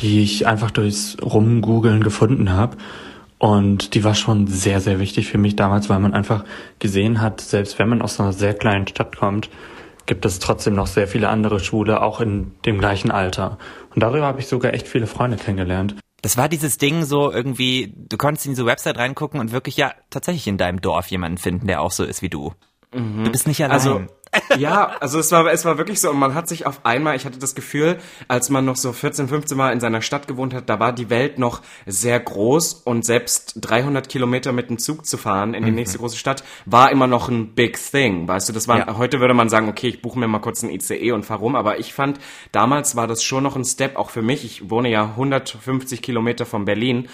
die 0.00 0.22
ich 0.22 0.46
einfach 0.46 0.70
durchs 0.70 1.16
Rumgoogeln 1.22 2.02
gefunden 2.02 2.52
habe. 2.52 2.76
Und 3.38 3.94
die 3.94 4.04
war 4.04 4.14
schon 4.14 4.46
sehr, 4.46 4.80
sehr 4.80 5.00
wichtig 5.00 5.28
für 5.28 5.38
mich 5.38 5.56
damals, 5.56 5.88
weil 5.88 5.98
man 5.98 6.12
einfach 6.12 6.44
gesehen 6.78 7.22
hat, 7.22 7.40
selbst 7.40 7.78
wenn 7.78 7.88
man 7.88 8.02
aus 8.02 8.20
einer 8.20 8.34
sehr 8.34 8.52
kleinen 8.54 8.86
Stadt 8.86 9.16
kommt, 9.16 9.48
gibt 10.04 10.26
es 10.26 10.40
trotzdem 10.40 10.74
noch 10.74 10.86
sehr 10.86 11.08
viele 11.08 11.28
andere 11.28 11.60
Schwule, 11.60 12.02
auch 12.02 12.20
in 12.20 12.52
dem 12.66 12.78
gleichen 12.78 13.10
Alter. 13.10 13.58
Und 13.94 14.02
darüber 14.02 14.26
habe 14.26 14.40
ich 14.40 14.46
sogar 14.46 14.74
echt 14.74 14.88
viele 14.88 15.06
Freunde 15.06 15.36
kennengelernt. 15.36 15.94
Das 16.22 16.36
war 16.36 16.48
dieses 16.48 16.76
Ding 16.76 17.04
so 17.04 17.32
irgendwie, 17.32 17.94
du 17.96 18.18
konntest 18.18 18.44
in 18.46 18.52
diese 18.52 18.66
Website 18.66 18.98
reingucken 18.98 19.40
und 19.40 19.52
wirklich 19.52 19.76
ja 19.76 19.92
tatsächlich 20.10 20.46
in 20.46 20.58
deinem 20.58 20.80
Dorf 20.80 21.06
jemanden 21.06 21.38
finden, 21.38 21.66
der 21.66 21.80
auch 21.80 21.92
so 21.92 22.04
ist 22.04 22.20
wie 22.20 22.28
du. 22.28 22.52
Mhm. 22.94 23.24
Du 23.24 23.30
bist 23.30 23.46
nicht 23.46 23.62
allein. 23.62 23.72
Also 23.72 24.02
ja, 24.58 24.96
also 25.00 25.18
es 25.18 25.32
war, 25.32 25.46
es 25.52 25.64
war 25.64 25.78
wirklich 25.78 26.00
so 26.00 26.10
und 26.10 26.18
man 26.18 26.34
hat 26.34 26.48
sich 26.48 26.66
auf 26.66 26.84
einmal, 26.84 27.16
ich 27.16 27.24
hatte 27.24 27.38
das 27.38 27.54
Gefühl, 27.54 27.98
als 28.28 28.48
man 28.48 28.64
noch 28.64 28.76
so 28.76 28.92
14, 28.92 29.28
15 29.28 29.56
Mal 29.56 29.72
in 29.72 29.80
seiner 29.80 30.02
Stadt 30.02 30.28
gewohnt 30.28 30.54
hat, 30.54 30.68
da 30.68 30.78
war 30.78 30.92
die 30.92 31.10
Welt 31.10 31.38
noch 31.38 31.62
sehr 31.86 32.20
groß 32.20 32.74
und 32.84 33.04
selbst 33.04 33.54
300 33.60 34.08
Kilometer 34.08 34.52
mit 34.52 34.70
dem 34.70 34.78
Zug 34.78 35.06
zu 35.06 35.16
fahren 35.16 35.54
in 35.54 35.64
die 35.64 35.70
mhm. 35.70 35.76
nächste 35.76 35.98
große 35.98 36.16
Stadt 36.16 36.44
war 36.64 36.92
immer 36.92 37.06
noch 37.06 37.28
ein 37.28 37.54
big 37.54 37.78
thing, 37.78 38.28
weißt 38.28 38.48
du, 38.48 38.52
das 38.52 38.68
war, 38.68 38.78
ja. 38.78 38.98
heute 38.98 39.20
würde 39.20 39.34
man 39.34 39.48
sagen, 39.48 39.68
okay, 39.68 39.88
ich 39.88 40.02
buche 40.02 40.18
mir 40.18 40.28
mal 40.28 40.38
kurz 40.38 40.62
ein 40.62 40.70
ICE 40.70 41.12
und 41.12 41.24
fahr 41.24 41.38
rum, 41.38 41.56
aber 41.56 41.78
ich 41.78 41.92
fand, 41.92 42.20
damals 42.52 42.94
war 42.94 43.06
das 43.06 43.24
schon 43.24 43.42
noch 43.42 43.56
ein 43.56 43.64
Step, 43.64 43.96
auch 43.96 44.10
für 44.10 44.22
mich, 44.22 44.44
ich 44.44 44.70
wohne 44.70 44.90
ja 44.90 45.04
150 45.04 46.02
Kilometer 46.02 46.46
von 46.46 46.64
Berlin 46.64 47.08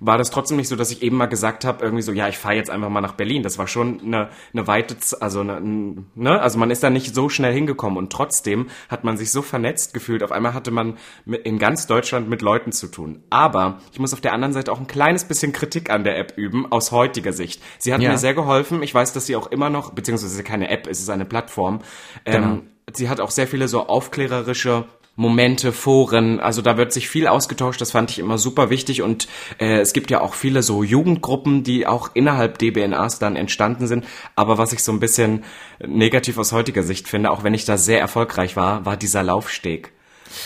war 0.00 0.16
das 0.16 0.30
trotzdem 0.30 0.56
nicht 0.56 0.68
so, 0.68 0.76
dass 0.76 0.90
ich 0.90 1.02
eben 1.02 1.16
mal 1.16 1.26
gesagt 1.26 1.64
habe, 1.66 1.84
irgendwie 1.84 2.02
so, 2.02 2.12
ja, 2.12 2.26
ich 2.26 2.38
fahre 2.38 2.54
jetzt 2.54 2.70
einfach 2.70 2.88
mal 2.88 3.02
nach 3.02 3.14
Berlin. 3.14 3.42
Das 3.42 3.58
war 3.58 3.66
schon 3.66 4.00
eine, 4.00 4.30
eine 4.52 4.66
weite, 4.66 4.96
also 5.20 5.40
eine, 5.40 5.60
ne, 5.60 6.40
also 6.40 6.58
man 6.58 6.70
ist 6.70 6.82
da 6.82 6.88
nicht 6.88 7.14
so 7.14 7.28
schnell 7.28 7.52
hingekommen 7.52 7.98
und 7.98 8.10
trotzdem 8.10 8.68
hat 8.88 9.04
man 9.04 9.18
sich 9.18 9.30
so 9.30 9.42
vernetzt 9.42 9.92
gefühlt. 9.92 10.22
Auf 10.22 10.32
einmal 10.32 10.54
hatte 10.54 10.70
man 10.70 10.96
mit, 11.26 11.44
in 11.44 11.58
ganz 11.58 11.86
Deutschland 11.86 12.30
mit 12.30 12.40
Leuten 12.40 12.72
zu 12.72 12.86
tun. 12.86 13.22
Aber 13.28 13.78
ich 13.92 13.98
muss 13.98 14.14
auf 14.14 14.22
der 14.22 14.32
anderen 14.32 14.54
Seite 14.54 14.72
auch 14.72 14.80
ein 14.80 14.86
kleines 14.86 15.24
bisschen 15.24 15.52
Kritik 15.52 15.90
an 15.90 16.02
der 16.02 16.18
App 16.18 16.32
üben 16.36 16.72
aus 16.72 16.92
heutiger 16.92 17.34
Sicht. 17.34 17.62
Sie 17.78 17.92
hat 17.92 18.00
ja. 18.00 18.10
mir 18.10 18.18
sehr 18.18 18.34
geholfen. 18.34 18.82
Ich 18.82 18.94
weiß, 18.94 19.12
dass 19.12 19.26
sie 19.26 19.36
auch 19.36 19.48
immer 19.48 19.68
noch, 19.68 19.92
beziehungsweise 19.92 20.42
keine 20.42 20.70
App, 20.70 20.86
es 20.86 21.00
ist 21.00 21.10
eine 21.10 21.26
Plattform. 21.26 21.80
Ähm, 22.24 22.42
genau. 22.42 22.58
sie 22.94 23.10
hat 23.10 23.20
auch 23.20 23.30
sehr 23.30 23.46
viele 23.46 23.68
so 23.68 23.86
aufklärerische 23.86 24.86
Momente, 25.20 25.74
Foren, 25.74 26.40
also 26.40 26.62
da 26.62 26.78
wird 26.78 26.94
sich 26.94 27.10
viel 27.10 27.26
ausgetauscht, 27.26 27.78
das 27.82 27.92
fand 27.92 28.10
ich 28.10 28.18
immer 28.18 28.38
super 28.38 28.70
wichtig. 28.70 29.02
Und 29.02 29.28
äh, 29.58 29.80
es 29.80 29.92
gibt 29.92 30.10
ja 30.10 30.22
auch 30.22 30.32
viele 30.32 30.62
so 30.62 30.82
Jugendgruppen, 30.82 31.62
die 31.62 31.86
auch 31.86 32.12
innerhalb 32.14 32.56
DBNAs 32.56 33.18
dann 33.18 33.36
entstanden 33.36 33.86
sind, 33.86 34.06
aber 34.34 34.56
was 34.56 34.72
ich 34.72 34.82
so 34.82 34.92
ein 34.92 34.98
bisschen 34.98 35.44
negativ 35.86 36.38
aus 36.38 36.52
heutiger 36.52 36.82
Sicht 36.82 37.06
finde, 37.06 37.30
auch 37.30 37.44
wenn 37.44 37.52
ich 37.52 37.66
da 37.66 37.76
sehr 37.76 38.00
erfolgreich 38.00 38.56
war, 38.56 38.86
war 38.86 38.96
dieser 38.96 39.22
Laufsteg. 39.22 39.92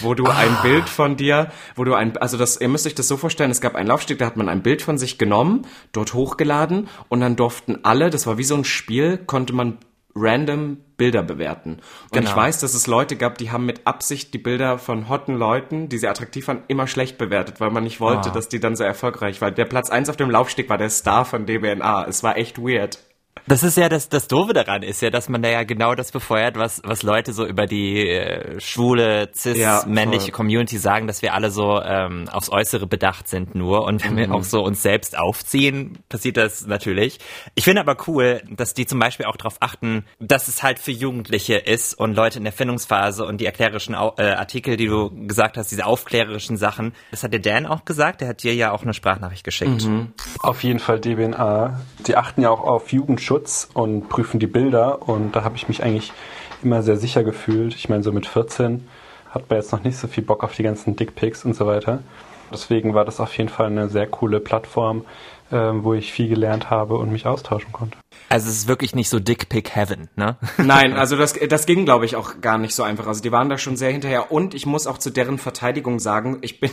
Wo 0.01 0.15
du 0.15 0.27
ah. 0.27 0.37
ein 0.39 0.57
Bild 0.63 0.89
von 0.89 1.17
dir, 1.17 1.53
wo 1.77 1.85
du 1.85 1.95
ein, 1.95 2.17
also 2.17 2.37
das, 2.37 2.61
ihr 2.61 2.69
müsst 2.69 2.89
euch 2.89 2.97
das 2.97 3.07
so 3.07 3.17
vorstellen, 3.17 3.53
es 3.53 3.61
gab 3.61 3.77
einen 3.77 3.87
Laufsteg, 3.87 4.19
da 4.19 4.27
hat 4.27 4.37
man 4.37 4.49
ein 4.49 4.63
Bild 4.63 4.83
von 4.83 4.99
sich 4.99 5.19
genommen, 5.19 5.69
dort 5.93 6.15
hochgeladen 6.15 6.89
und 7.09 7.21
dann 7.21 7.37
durften 7.37 7.79
alle, 7.85 8.11
das 8.11 8.27
war 8.27 8.39
wie 8.39 8.45
so 8.45 8.57
ein 8.57 8.65
Spiel, 8.65 9.19
konnte 9.19 9.53
man 9.53 9.79
random 10.15 10.79
Bilder 10.97 11.23
bewerten. 11.23 11.75
Und 11.75 12.13
genau. 12.13 12.31
ich 12.31 12.37
weiß, 12.37 12.61
dass 12.61 12.75
es 12.75 12.87
Leute 12.87 13.17
gab, 13.17 13.39
die 13.39 13.51
haben 13.51 13.67
mit 13.67 13.87
Absicht 13.87 14.33
die 14.33 14.39
Bilder 14.39 14.79
von 14.79 15.09
hotten 15.09 15.35
Leuten, 15.35 15.89
die 15.89 15.99
sie 15.99 16.07
attraktiv 16.07 16.47
waren, 16.47 16.63
immer 16.69 16.87
schlecht 16.87 17.19
bewertet, 17.19 17.61
weil 17.61 17.71
man 17.71 17.83
nicht 17.83 18.01
wollte, 18.01 18.31
ah. 18.31 18.33
dass 18.33 18.49
die 18.49 18.61
dann 18.61 18.77
so 18.77 18.85
erfolgreich 18.85 19.41
war. 19.41 19.51
Der 19.51 19.65
Platz 19.65 19.91
eins 19.91 20.09
auf 20.09 20.17
dem 20.17 20.31
Laufsteg 20.31 20.69
war 20.69 20.79
der 20.79 20.91
Star 20.91 21.25
von 21.25 21.47
DBNA. 21.47 22.07
Es 22.07 22.23
war 22.23 22.37
echt 22.37 22.59
weird. 22.59 22.99
Das 23.47 23.63
ist 23.63 23.77
ja 23.77 23.89
das, 23.89 24.09
das 24.09 24.27
Doofe 24.29 24.53
daran 24.55 24.83
ist 24.83 25.03
ja, 25.03 25.11
dass 25.11 25.29
man 25.29 25.43
da 25.43 25.49
ja 25.51 25.65
genau 25.65 25.95
das 25.95 26.13
befeuert, 26.13 26.57
was, 26.57 26.81
was 26.85 27.03
Leute 27.03 27.33
so 27.33 27.45
über 27.47 27.67
die 27.67 28.09
äh, 28.09 28.59
schwule, 28.61 29.31
cis, 29.35 29.59
Ja, 29.59 29.85
männliche. 29.87 30.33
Community 30.33 30.79
sagen, 30.79 31.07
dass 31.07 31.21
wir 31.21 31.35
alle 31.35 31.51
so 31.51 31.81
ähm, 31.83 32.29
aufs 32.33 32.51
Äußere 32.51 32.87
bedacht 32.87 33.29
sind 33.29 33.55
nur. 33.55 33.85
Und 33.85 34.03
wenn 34.05 34.17
wir 34.17 34.29
Mhm. 34.29 34.33
auch 34.33 34.45
so 34.45 34.63
uns 34.63 34.83
selbst 34.83 35.19
aufziehen, 35.19 35.99
passiert 36.09 36.37
das 36.39 36.67
natürlich. 36.67 37.19
Ich 37.55 37.65
finde 37.65 37.83
aber 37.83 37.97
cool, 38.07 38.43
dass 38.51 38.73
die 38.73 38.87
zum 38.87 38.99
Beispiel 38.99 39.27
auch 39.27 39.37
darauf 39.37 39.57
achten, 39.61 40.05
dass 40.21 40.49
es 40.49 40.63
halt 40.63 40.79
für 40.79 40.93
Jugendliche 40.93 41.57
ist 41.57 41.93
und 41.95 42.15
Leute 42.15 42.39
in 42.39 42.45
der 42.45 42.53
Findungsphase 42.55 43.27
und 43.27 43.41
die 43.41 43.47
erklärerischen 43.47 43.95
äh, 43.95 43.97
Artikel, 44.23 44.77
die 44.79 44.87
du 44.87 45.11
gesagt 45.27 45.57
hast, 45.59 45.71
diese 45.71 45.85
aufklärerischen 45.85 46.57
Sachen. 46.57 46.95
Das 47.11 47.23
hat 47.23 47.33
der 47.33 47.41
Dan 47.41 47.67
auch 47.67 47.85
gesagt, 47.85 48.23
der 48.23 48.29
hat 48.29 48.43
dir 48.43 48.55
ja 48.55 48.73
auch 48.73 48.83
eine 48.85 48.95
Sprachnachricht 48.95 49.45
geschickt. 49.45 49.87
Auf 50.41 50.63
jeden 50.65 50.79
Fall 50.79 50.99
DBNA. 51.01 51.81
Die 52.07 52.17
achten 52.17 52.41
ja 52.41 52.51
auch 52.51 52.61
auf 52.63 52.91
Jugendschutz 52.93 53.34
und 53.75 54.09
prüfen 54.09 54.41
die 54.41 54.47
Bilder 54.47 55.09
und 55.09 55.33
da 55.35 55.45
habe 55.45 55.57
ich 55.57 55.69
mich 55.69 55.83
eigentlich 55.83 56.13
immer 56.63 56.83
sehr 56.83 56.97
sicher 56.97 57.25
gefühlt. 57.25 57.75
Ich 57.75 57.89
meine, 57.89 58.03
so 58.03 58.13
mit 58.13 58.27
14 58.27 58.87
hat 59.31 59.51
man 59.51 59.59
jetzt 59.59 59.73
noch 59.73 59.83
nicht 59.83 59.97
so 59.97 60.07
viel 60.07 60.25
Bock 60.25 60.45
auf 60.45 60.55
die 60.55 60.63
ganzen 60.63 60.97
Dickpics 60.97 61.45
und 61.45 61.55
so 61.55 61.67
weiter. 61.67 62.03
Deswegen 62.53 62.95
war 62.95 63.05
das 63.05 63.21
auf 63.21 63.37
jeden 63.37 63.51
Fall 63.51 63.67
eine 63.67 63.89
sehr 63.89 64.07
coole 64.07 64.39
Plattform, 64.39 65.05
ähm, 65.51 65.83
wo 65.83 65.95
ich 65.95 66.13
viel 66.13 66.29
gelernt 66.29 66.71
habe 66.71 66.97
und 66.97 67.11
mich 67.11 67.27
austauschen 67.27 67.73
konnte. 67.73 67.99
Also 68.29 68.49
es 68.49 68.57
ist 68.57 68.69
wirklich 68.69 68.95
nicht 68.95 69.09
so 69.09 69.21
Dick 69.21 69.49
Pick 69.49 69.75
Heaven, 69.77 70.09
ne? 70.17 70.37
Nein, 70.59 70.95
also 70.95 71.17
das, 71.17 71.35
das 71.35 71.67
ging, 71.67 71.85
glaube 71.85 72.05
ich, 72.05 72.17
auch 72.17 72.41
gar 72.41 72.59
nicht 72.59 72.75
so 72.75 72.83
einfach. 72.83 73.07
Also 73.07 73.23
die 73.23 73.33
waren 73.33 73.49
da 73.49 73.59
schon 73.59 73.77
sehr 73.77 73.91
hinterher. 73.91 74.33
Und 74.33 74.55
ich 74.55 74.67
muss 74.67 74.87
auch 74.87 74.99
zu 74.99 75.11
deren 75.11 75.39
Verteidigung 75.39 76.01
sagen, 76.01 76.39
ich 76.41 76.61
bin, 76.61 76.71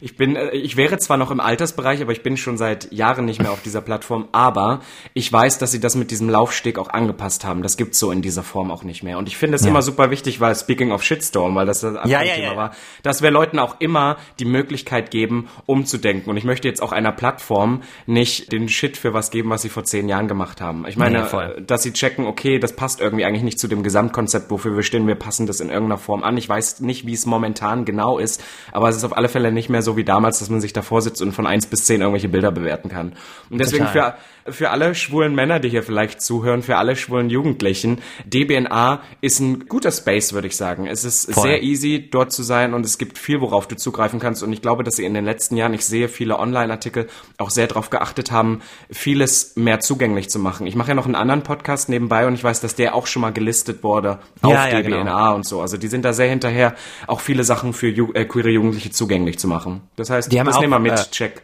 ich 0.00 0.16
bin, 0.16 0.36
äh, 0.36 0.50
ich 0.50 0.76
wäre 0.76 0.98
zwar 0.98 1.16
noch 1.16 1.30
im 1.30 1.40
Altersbereich, 1.40 2.02
aber 2.02 2.12
ich 2.12 2.22
bin 2.22 2.36
schon 2.36 2.58
seit 2.58 2.92
Jahren 2.92 3.24
nicht 3.24 3.40
mehr 3.40 3.50
auf 3.50 3.62
dieser 3.62 3.80
Plattform. 3.80 4.28
Aber 4.32 4.80
ich 5.14 5.32
weiß, 5.32 5.58
dass 5.58 5.72
sie 5.72 5.80
das 5.80 5.94
mit 5.94 6.10
diesem 6.10 6.28
Laufsteg 6.28 6.78
auch 6.78 6.88
angepasst 6.88 7.44
haben. 7.44 7.62
Das 7.62 7.76
gibt's 7.76 7.98
so 7.98 8.10
in 8.12 8.22
dieser 8.22 8.42
Form 8.42 8.70
auch 8.70 8.84
nicht 8.84 9.02
mehr. 9.02 9.18
Und 9.18 9.28
ich 9.28 9.36
finde 9.36 9.56
es 9.56 9.64
immer 9.64 9.82
super 9.82 10.10
wichtig, 10.10 10.40
weil 10.40 10.54
speaking 10.54 10.92
of 10.92 11.02
Shitstorm, 11.02 11.54
weil 11.54 11.66
das 11.66 11.80
das 11.80 11.94
Ja, 12.08 12.22
ja, 12.22 12.36
ja, 12.36 12.52
ja. 12.52 12.56
war, 12.56 12.72
dass 13.02 13.22
wir 13.22 13.30
Leuten 13.30 13.58
auch 13.58 13.76
immer 13.80 14.16
die 14.38 14.44
Möglichkeit 14.44 15.10
geben, 15.10 15.48
umzudenken. 15.66 16.30
Und 16.30 16.36
ich 16.36 16.44
möchte 16.44 16.68
jetzt 16.68 16.82
auch 16.82 16.92
einer 16.92 17.12
Plattform 17.12 17.82
nicht 18.06 18.52
den 18.52 18.68
Shit 18.68 18.96
für 18.96 19.14
was 19.14 19.30
geben, 19.30 19.50
was 19.50 19.62
sie 19.62 19.68
vor 19.68 19.84
zehn 19.84 20.08
Jahren 20.08 20.28
gemacht 20.28 20.60
haben. 20.60 20.84
Ich 20.90 20.96
meine, 20.96 21.20
Nee, 21.20 21.62
dass 21.66 21.82
sie 21.82 21.92
checken, 21.92 22.26
okay, 22.26 22.58
das 22.58 22.74
passt 22.74 23.00
irgendwie 23.00 23.24
eigentlich 23.24 23.44
nicht 23.44 23.60
zu 23.60 23.68
dem 23.68 23.82
Gesamtkonzept, 23.82 24.50
wofür 24.50 24.74
wir 24.74 24.82
stehen, 24.82 25.06
wir 25.06 25.14
passen 25.14 25.46
das 25.46 25.60
in 25.60 25.68
irgendeiner 25.68 25.98
Form 25.98 26.24
an. 26.24 26.36
Ich 26.36 26.48
weiß 26.48 26.80
nicht, 26.80 27.06
wie 27.06 27.12
es 27.12 27.26
momentan 27.26 27.84
genau 27.84 28.18
ist, 28.18 28.42
aber 28.72 28.88
es 28.88 28.96
ist 28.96 29.04
auf 29.04 29.16
alle 29.16 29.28
Fälle 29.28 29.52
nicht 29.52 29.68
mehr 29.68 29.82
so 29.82 29.96
wie 29.96 30.04
damals, 30.04 30.40
dass 30.40 30.50
man 30.50 30.60
sich 30.60 30.72
davor 30.72 31.00
sitzt 31.00 31.22
und 31.22 31.32
von 31.32 31.46
eins 31.46 31.66
bis 31.66 31.84
zehn 31.84 32.00
irgendwelche 32.00 32.28
Bilder 32.28 32.50
bewerten 32.50 32.88
kann. 32.88 33.12
Und 33.50 33.58
deswegen 33.58 33.86
Total. 33.86 34.16
für, 34.44 34.52
für 34.52 34.70
alle 34.70 34.94
schwulen 34.94 35.34
Männer, 35.34 35.60
die 35.60 35.68
hier 35.68 35.82
vielleicht 35.82 36.20
zuhören, 36.20 36.62
für 36.62 36.76
alle 36.76 36.96
schwulen 36.96 37.30
Jugendlichen, 37.30 38.00
DBNA 38.24 39.02
ist 39.20 39.38
ein 39.38 39.68
guter 39.68 39.92
Space, 39.92 40.32
würde 40.32 40.48
ich 40.48 40.56
sagen. 40.56 40.86
Es 40.86 41.04
ist 41.04 41.32
Voll. 41.32 41.44
sehr 41.44 41.62
easy, 41.62 42.08
dort 42.10 42.32
zu 42.32 42.42
sein 42.42 42.74
und 42.74 42.84
es 42.84 42.98
gibt 42.98 43.18
viel, 43.18 43.40
worauf 43.40 43.68
du 43.68 43.76
zugreifen 43.76 44.18
kannst. 44.18 44.42
Und 44.42 44.52
ich 44.52 44.62
glaube, 44.62 44.82
dass 44.82 44.96
sie 44.96 45.04
in 45.04 45.14
den 45.14 45.24
letzten 45.24 45.56
Jahren, 45.56 45.74
ich 45.74 45.84
sehe 45.84 46.08
viele 46.08 46.38
Online-Artikel, 46.38 47.06
auch 47.38 47.50
sehr 47.50 47.66
darauf 47.66 47.90
geachtet 47.90 48.30
haben, 48.32 48.60
vieles 48.90 49.56
mehr 49.56 49.80
zugänglich 49.80 50.30
zu 50.30 50.38
machen. 50.38 50.66
Ich 50.66 50.74
mache 50.80 50.88
ja 50.88 50.94
noch 50.94 51.04
einen 51.04 51.14
anderen 51.14 51.42
Podcast 51.42 51.90
nebenbei 51.90 52.26
und 52.26 52.32
ich 52.32 52.42
weiß, 52.42 52.62
dass 52.62 52.74
der 52.74 52.94
auch 52.94 53.06
schon 53.06 53.20
mal 53.20 53.34
gelistet 53.34 53.84
wurde 53.84 54.18
auf 54.40 54.50
Ja, 54.50 54.66
ja, 54.66 54.80
DBNA 54.80 54.98
genau. 54.98 55.34
und 55.34 55.44
so. 55.44 55.60
Also 55.60 55.76
die 55.76 55.88
sind 55.88 56.06
da 56.06 56.14
sehr 56.14 56.28
hinterher, 56.30 56.74
auch 57.06 57.20
viele 57.20 57.44
Sachen 57.44 57.74
für 57.74 57.88
Ju 57.88 58.12
äh, 58.14 58.24
queere 58.24 58.48
Jugendliche 58.48 58.90
zugänglich 58.90 59.38
zu 59.38 59.46
machen. 59.46 59.82
Das 59.96 60.08
heißt, 60.08 60.32
Die 60.32 60.40
haben 60.40 60.46
das 60.46 60.56
auch, 60.56 60.60
nehmen 60.62 60.72
wir 60.72 60.78
mit, 60.78 60.92
äh, 60.92 61.10
check. 61.10 61.42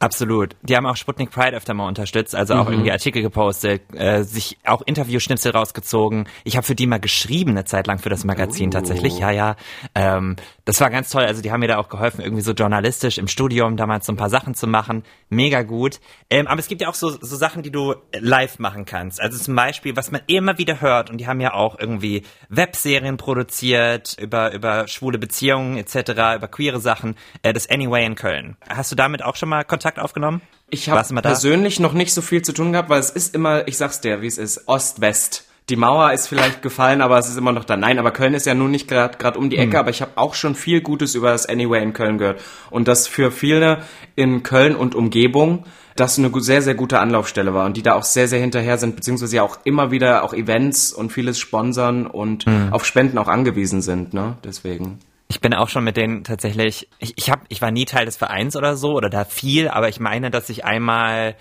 Absolut. 0.00 0.54
Die 0.62 0.76
haben 0.76 0.86
auch 0.86 0.96
Sputnik 0.96 1.30
Pride 1.30 1.56
öfter 1.56 1.74
mal 1.74 1.86
unterstützt, 1.88 2.34
also 2.34 2.54
auch 2.54 2.70
irgendwie 2.70 2.92
Artikel 2.92 3.20
gepostet, 3.20 3.82
äh, 3.94 4.22
sich 4.22 4.56
auch 4.64 4.80
Interviewschnipsel 4.80 5.50
rausgezogen. 5.52 6.28
Ich 6.44 6.56
habe 6.56 6.64
für 6.64 6.76
die 6.76 6.86
mal 6.86 7.00
geschrieben 7.00 7.50
eine 7.50 7.64
Zeit 7.64 7.88
lang 7.88 7.98
für 7.98 8.08
das 8.08 8.24
Magazin 8.24 8.70
tatsächlich. 8.70 9.18
Ja, 9.18 9.32
ja. 9.32 9.56
Ähm, 9.94 10.36
das 10.68 10.82
war 10.82 10.90
ganz 10.90 11.08
toll. 11.08 11.24
Also 11.24 11.40
die 11.40 11.50
haben 11.50 11.60
mir 11.60 11.68
da 11.68 11.78
auch 11.78 11.88
geholfen, 11.88 12.20
irgendwie 12.20 12.42
so 12.42 12.52
journalistisch 12.52 13.16
im 13.16 13.26
Studium 13.26 13.78
damals 13.78 14.04
so 14.04 14.12
ein 14.12 14.16
paar 14.16 14.28
Sachen 14.28 14.54
zu 14.54 14.66
machen. 14.66 15.02
Mega 15.30 15.62
gut. 15.62 15.98
Ähm, 16.28 16.46
aber 16.46 16.60
es 16.60 16.68
gibt 16.68 16.82
ja 16.82 16.90
auch 16.90 16.94
so, 16.94 17.08
so 17.08 17.36
Sachen, 17.36 17.62
die 17.62 17.70
du 17.70 17.94
live 18.12 18.58
machen 18.58 18.84
kannst. 18.84 19.18
Also 19.18 19.38
zum 19.38 19.56
Beispiel, 19.56 19.96
was 19.96 20.10
man 20.10 20.20
immer 20.26 20.58
wieder 20.58 20.82
hört, 20.82 21.08
und 21.08 21.16
die 21.16 21.26
haben 21.26 21.40
ja 21.40 21.54
auch 21.54 21.78
irgendwie 21.78 22.22
Webserien 22.50 23.16
produziert 23.16 24.14
über, 24.20 24.52
über 24.52 24.86
schwule 24.88 25.16
Beziehungen 25.16 25.78
etc., 25.78 26.10
über 26.36 26.48
queere 26.48 26.80
Sachen. 26.80 27.16
Äh, 27.40 27.54
das 27.54 27.70
Anyway 27.70 28.04
in 28.04 28.14
Köln. 28.14 28.58
Hast 28.68 28.92
du 28.92 28.94
damit 28.94 29.22
auch 29.22 29.36
schon 29.36 29.48
mal 29.48 29.64
Kontakt 29.64 29.98
aufgenommen? 29.98 30.42
Ich 30.68 30.90
habe 30.90 31.22
persönlich 31.22 31.80
noch 31.80 31.94
nicht 31.94 32.12
so 32.12 32.20
viel 32.20 32.42
zu 32.42 32.52
tun 32.52 32.72
gehabt, 32.72 32.90
weil 32.90 33.00
es 33.00 33.08
ist 33.08 33.34
immer, 33.34 33.66
ich 33.68 33.78
sag's 33.78 34.02
dir, 34.02 34.20
wie 34.20 34.26
es 34.26 34.36
ist, 34.36 34.68
Ost-West. 34.68 35.47
Die 35.68 35.76
Mauer 35.76 36.12
ist 36.12 36.28
vielleicht 36.28 36.62
gefallen, 36.62 37.02
aber 37.02 37.18
es 37.18 37.28
ist 37.28 37.36
immer 37.36 37.52
noch 37.52 37.64
da. 37.64 37.76
Nein, 37.76 37.98
aber 37.98 38.10
Köln 38.10 38.34
ist 38.34 38.46
ja 38.46 38.54
nun 38.54 38.70
nicht 38.70 38.88
gerade 38.88 39.18
gerade 39.18 39.38
um 39.38 39.50
die. 39.50 39.58
Ecke, 39.58 39.78
aber 39.78 39.90
ich 39.90 40.00
habe 40.00 40.12
auch 40.16 40.34
schon 40.34 40.54
viel 40.54 40.80
Gutes 40.80 41.14
über 41.14 41.30
das 41.30 41.46
Anyway 41.46 41.82
in 41.82 41.92
Köln 41.92 42.16
gehört. 42.18 42.40
Und 42.70 42.88
das 42.88 43.06
für 43.06 43.30
viele 43.30 43.82
in 44.14 44.42
Köln 44.42 44.74
und 44.74 44.94
Umgebung 44.94 45.64
das 45.98 46.18
eine 46.18 46.30
sehr, 46.40 46.62
sehr 46.62 46.74
gute 46.74 47.00
Anlaufstelle 47.00 47.54
war 47.54 47.66
und 47.66 47.76
die 47.76 47.82
da 47.82 47.94
auch 47.94 48.04
sehr, 48.04 48.28
sehr 48.28 48.38
hinterher 48.38 48.78
sind, 48.78 48.94
beziehungsweise 48.94 49.36
ja 49.36 49.42
auch 49.42 49.58
immer 49.64 49.90
wieder 49.90 50.22
auch 50.22 50.32
Events 50.32 50.92
und 50.92 51.12
vieles 51.12 51.38
sponsern 51.38 52.06
und 52.06 52.44
Hm. 52.44 52.72
auf 52.72 52.84
Spenden 52.84 53.18
auch 53.18 53.28
angewiesen 53.28 53.82
sind, 53.82 54.14
ne? 54.14 54.36
Deswegen. 54.44 55.00
Ich 55.30 55.40
bin 55.40 55.52
auch 55.52 55.68
schon 55.68 55.84
mit 55.84 55.96
denen 55.96 56.24
tatsächlich, 56.24 56.88
ich, 56.98 57.14
ich 57.16 57.30
hab, 57.30 57.40
ich 57.48 57.60
war 57.60 57.70
nie 57.70 57.84
Teil 57.84 58.06
des 58.06 58.16
Vereins 58.16 58.56
oder 58.56 58.76
so 58.76 58.92
oder 58.92 59.10
da 59.10 59.24
viel, 59.24 59.68
aber 59.68 59.88
ich 59.88 60.00
meine, 60.00 60.30
dass 60.30 60.48
ich 60.48 60.64
einmal 60.64 61.34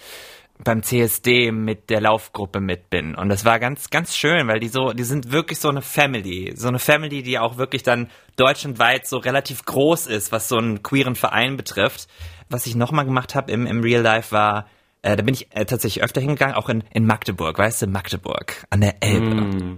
beim 0.63 0.83
CSD 0.83 1.51
mit 1.51 1.89
der 1.89 2.01
Laufgruppe 2.01 2.59
mit 2.59 2.89
bin. 2.89 3.15
Und 3.15 3.29
das 3.29 3.45
war 3.45 3.59
ganz, 3.59 3.89
ganz 3.89 4.15
schön, 4.15 4.47
weil 4.47 4.59
die 4.59 4.67
so, 4.67 4.91
die 4.91 5.03
sind 5.03 5.31
wirklich 5.31 5.59
so 5.59 5.69
eine 5.69 5.81
Family. 5.81 6.53
So 6.55 6.67
eine 6.67 6.79
Family, 6.79 7.23
die 7.23 7.39
auch 7.39 7.57
wirklich 7.57 7.83
dann 7.83 8.09
deutschlandweit 8.35 9.07
so 9.07 9.17
relativ 9.17 9.65
groß 9.65 10.07
ist, 10.07 10.31
was 10.31 10.49
so 10.49 10.57
einen 10.57 10.83
queeren 10.83 11.15
Verein 11.15 11.57
betrifft. 11.57 12.07
Was 12.49 12.65
ich 12.65 12.75
nochmal 12.75 13.05
gemacht 13.05 13.35
habe 13.35 13.51
im, 13.51 13.65
im 13.65 13.81
Real 13.81 14.01
Life 14.01 14.31
war, 14.31 14.67
äh, 15.01 15.15
da 15.15 15.23
bin 15.23 15.33
ich 15.33 15.47
äh, 15.55 15.65
tatsächlich 15.65 16.03
öfter 16.03 16.21
hingegangen, 16.21 16.55
auch 16.55 16.69
in, 16.69 16.83
in 16.91 17.05
Magdeburg, 17.05 17.57
weißt 17.57 17.83
du, 17.83 17.87
Magdeburg, 17.87 18.65
an 18.69 18.81
der 18.81 18.95
Elbe. 19.01 19.77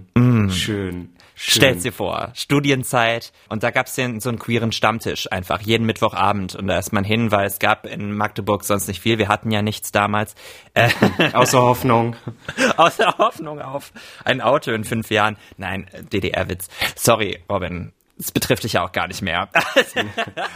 Schön. 0.50 1.10
Stell's 1.42 1.82
dir 1.82 1.92
vor, 1.92 2.32
Studienzeit 2.34 3.32
und 3.48 3.62
da 3.62 3.70
gab's 3.70 3.94
den, 3.94 4.20
so 4.20 4.28
einen 4.28 4.38
queeren 4.38 4.72
Stammtisch 4.72 5.32
einfach 5.32 5.62
jeden 5.62 5.86
Mittwochabend 5.86 6.54
und 6.54 6.66
da 6.66 6.78
ist 6.78 6.92
man 6.92 7.02
hin, 7.02 7.30
weil 7.30 7.46
es 7.46 7.58
gab 7.58 7.86
in 7.86 8.12
Magdeburg 8.12 8.62
sonst 8.62 8.88
nicht 8.88 9.00
viel. 9.00 9.16
Wir 9.18 9.28
hatten 9.28 9.50
ja 9.50 9.62
nichts 9.62 9.90
damals. 9.90 10.34
Äh, 10.74 10.90
Außer 11.32 11.62
Hoffnung. 11.62 12.14
außer 12.76 13.16
Hoffnung 13.16 13.60
auf 13.62 13.92
ein 14.24 14.42
Auto 14.42 14.70
in 14.72 14.84
fünf 14.84 15.10
Jahren. 15.10 15.38
Nein, 15.56 15.88
DDR-Witz. 16.12 16.68
Sorry, 16.94 17.38
Robin. 17.48 17.92
Es 18.20 18.32
betrifft 18.32 18.64
dich 18.64 18.74
ja 18.74 18.84
auch 18.84 18.92
gar 18.92 19.08
nicht 19.08 19.22
mehr. 19.22 19.48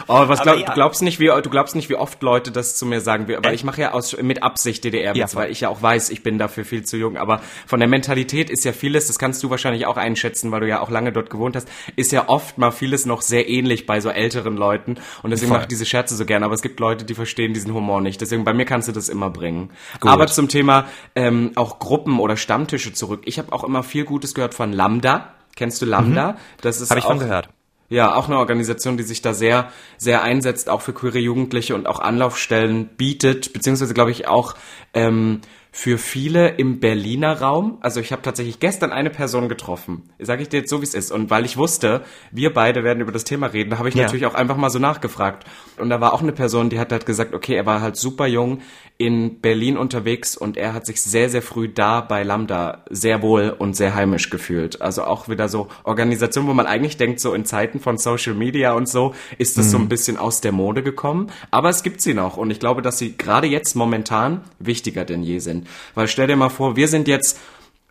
Oh, 0.07 0.29
was 0.29 0.43
glaub, 0.43 0.59
ja. 0.59 0.67
du 0.67 0.73
glaubst 0.73 1.03
nicht, 1.03 1.19
wie 1.19 1.27
du 1.27 1.51
glaubst 1.51 1.75
nicht, 1.75 1.89
wie 1.89 1.95
oft 1.95 2.23
Leute 2.23 2.51
das 2.51 2.77
zu 2.77 2.85
mir 2.85 3.01
sagen, 3.01 3.27
weil 3.43 3.55
ich 3.55 3.65
mache 3.65 3.81
ja 3.81 3.93
aus 3.93 4.17
mit 4.21 4.43
Absicht 4.43 4.85
DDR 4.85 5.17
Ja, 5.17 5.27
weil 5.33 5.51
ich 5.51 5.61
ja 5.61 5.69
auch 5.69 5.81
weiß, 5.81 6.11
ich 6.11 6.23
bin 6.23 6.39
dafür 6.39 6.65
viel 6.65 6.85
zu 6.85 6.97
jung, 6.97 7.17
aber 7.17 7.41
von 7.67 7.81
der 7.81 7.89
Mentalität 7.89 8.51
ist 8.51 8.65
ja 8.65 8.73
vieles, 8.73 9.07
das 9.07 9.19
kannst 9.19 9.43
du 9.43 9.51
wahrscheinlich 9.51 9.87
auch 9.87 9.97
einschätzen, 9.97 10.53
weil 10.53 10.61
du 10.61 10.69
ja 10.69 10.81
auch 10.81 10.91
lange 10.91 11.13
dort 11.13 11.31
gewohnt 11.31 11.57
hast, 11.57 11.69
ist 11.97 12.13
ja 12.13 12.29
oft 12.29 12.59
mal 12.59 12.71
vieles 12.71 13.07
noch 13.07 13.23
sehr 13.23 13.49
ähnlich 13.49 13.87
bei 13.87 14.01
so 14.01 14.11
älteren 14.11 14.57
Leuten 14.57 14.97
und 15.23 15.31
deswegen 15.31 15.49
Voll. 15.49 15.59
mache 15.59 15.65
ich 15.65 15.69
diese 15.69 15.87
Scherze 15.87 16.17
so 16.17 16.27
gern, 16.27 16.43
aber 16.43 16.55
es 16.55 16.63
gibt 16.63 16.79
Leute, 16.81 17.05
die 17.05 17.15
verstehen 17.15 17.55
diesen 17.55 17.73
Humor 17.73 18.01
nicht. 18.01 18.21
Deswegen 18.21 18.45
bei 18.45 18.53
mir 18.53 18.65
kannst 18.65 18.89
du 18.89 18.93
das 18.93 19.09
immer 19.09 19.31
bringen. 19.31 19.71
Aber 20.01 20.27
zum 20.27 20.49
Thema 20.49 20.87
ähm, 21.15 21.53
auch 21.55 21.79
Gruppen 21.79 22.21
oder 22.21 22.37
Stammtische 22.37 22.93
zurück. 22.93 23.23
Ich 23.25 23.39
habe 23.39 23.53
auch 23.53 23.65
immer 23.65 23.83
viel 23.83 24.05
Gutes 24.05 24.35
gehört 24.35 24.55
von 24.55 24.73
Lambda. 24.73 25.35
Kennst 25.57 25.81
du 25.83 25.87
Lambda? 25.87 26.37
Das 26.61 26.81
ist 26.81 26.91
Habe 26.91 26.99
ich 27.01 27.05
auch, 27.07 27.11
von 27.11 27.19
gehört. 27.21 27.49
ja, 27.89 28.15
auch 28.15 28.27
eine 28.29 28.39
Organisation, 28.39 28.97
die 28.97 29.03
sich 29.05 29.23
da 29.23 29.35
sehr, 29.35 29.71
sehr 29.99 30.23
einsetzt, 30.23 30.69
auch 30.69 30.81
für 30.83 30.93
queere 30.93 31.19
Jugendliche 31.19 31.75
und 31.75 31.87
auch 31.87 32.01
Anlaufstellen 32.01 32.87
bietet, 32.97 33.53
beziehungsweise 33.53 33.95
glaube 33.95 34.11
ich 34.11 34.27
auch 34.27 34.55
ähm, 34.95 35.41
für 35.71 35.99
viele 35.99 36.51
im 36.51 36.79
Berliner 36.79 37.41
Raum. 37.41 37.79
Also 37.81 37.99
ich 37.99 38.13
habe 38.13 38.23
tatsächlich 38.23 38.61
gestern 38.61 38.93
eine 38.93 39.11
Person 39.11 39.49
getroffen, 39.49 40.09
sage 40.21 40.43
ich 40.43 40.49
dir 40.49 40.59
jetzt 40.61 40.71
so, 40.71 40.81
wie 40.81 40.85
es 40.85 40.95
ist. 40.95 41.11
Und 41.11 41.31
weil 41.31 41.45
ich 41.45 41.57
wusste, 41.57 42.03
wir 42.31 42.55
beide 42.55 42.85
werden 42.85 43.01
über 43.01 43.11
das 43.11 43.25
Thema 43.25 43.47
reden, 43.49 43.71
da 43.71 43.79
habe 43.79 43.89
ich 43.89 43.97
Ja. 43.97 44.03
natürlich 44.05 44.25
auch 44.27 44.35
einfach 44.35 44.57
mal 44.57 44.71
so 44.71 44.79
nachgefragt. 44.79 45.45
Und 45.77 45.91
da 45.91 46.01
war 46.01 46.13
auch 46.13 46.23
eine 46.23 46.31
Person, 46.33 46.71
die 46.71 46.79
hat 46.79 46.93
halt 46.93 47.07
gesagt, 47.07 47.35
okay, 47.35 47.55
er 47.57 47.67
war 47.67 47.81
halt 47.81 47.97
super 47.97 48.29
jung 48.29 48.61
in 48.97 49.41
Berlin 49.41 49.77
unterwegs 49.77 50.37
und 50.37 50.57
er 50.57 50.73
hat 50.73 50.87
sich 50.87 51.03
sehr, 51.03 51.29
sehr 51.29 51.43
früh 51.43 51.69
da 51.69 52.01
bei 52.01 52.23
Lambda 52.23 52.85
sehr 52.89 53.23
wohl 53.23 53.55
und 53.57 53.75
sehr 53.75 53.97
heimisch 53.97 54.31
gefühlt. 54.31 54.81
Also 54.81 55.03
auch 55.03 55.29
wieder 55.29 55.49
so 55.49 55.67
Organisation, 55.83 56.47
wo 56.47 56.55
man 56.55 56.67
eigentlich 56.67 56.97
denkt, 56.97 57.19
so 57.19 57.35
in 57.35 57.45
Zeiten 57.45 57.81
von 57.81 57.99
Social 57.99 58.35
Media 58.35 58.73
und 58.73 58.89
so, 58.89 59.13
ist 59.37 59.59
das 59.59 59.73
so 59.73 59.79
ein 59.79 59.89
bisschen 59.89 60.17
aus 60.17 60.41
der 60.41 60.53
Mode 60.53 60.85
gekommen. 60.85 61.33
Aber 61.51 61.71
es 61.71 61.83
gibt 61.83 62.03
sie 62.03 62.15
noch 62.15 62.37
und 62.37 62.53
ich 62.53 62.61
glaube, 62.61 62.83
dass 62.83 62.99
sie 62.99 63.17
gerade 63.17 63.49
jetzt 63.49 63.75
momentan 63.75 64.43
wichtiger 64.61 65.05
denn 65.05 65.25
je 65.25 65.41
sind. 65.41 65.67
Weil 65.97 66.07
stell 66.07 66.29
dir 66.29 66.37
mal 66.37 66.49
vor, 66.49 66.77
wir 66.77 66.87
sind 66.87 67.09
jetzt 67.09 67.41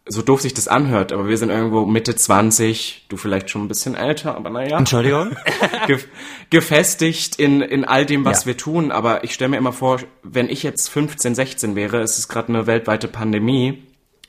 so 0.06 0.22
doof 0.22 0.42
sich 0.42 0.54
das 0.54 0.68
anhört, 0.68 1.14
aber 1.14 1.28
wir 1.30 1.38
sind 1.38 1.50
irgendwo 1.50 1.86
Mitte 1.86 2.14
20, 2.16 3.06
du 3.08 3.16
vielleicht 3.16 3.50
schon 3.50 3.64
ein 3.64 3.68
bisschen 3.70 3.96
älter, 3.96 4.36
aber 4.36 4.50
naja 4.50 4.78
Entschuldigung? 4.78 5.32
gef 5.88 6.08
gefestigt 6.50 7.38
in, 7.38 7.62
in 7.62 7.86
all 7.86 8.06
dem, 8.06 8.26
was 8.26 8.42
Ja. 8.42 8.48
wir 8.48 8.58
tun. 8.58 8.92
Aber 8.92 9.24
ich 9.24 9.34
stelle 9.34 9.50
mir 9.50 9.58
immer 9.58 9.74
vor, 9.74 10.00
wenn 10.22 10.50
ich 10.50 10.62
jetzt 10.64 10.90
15, 10.90 11.36
16 11.36 11.76
wäre, 11.76 12.02
es 12.02 12.18
ist 12.18 12.28
gerade 12.28 12.50
eine 12.50 12.68
weltweite 12.68 13.08
Pandemie, 13.08 13.84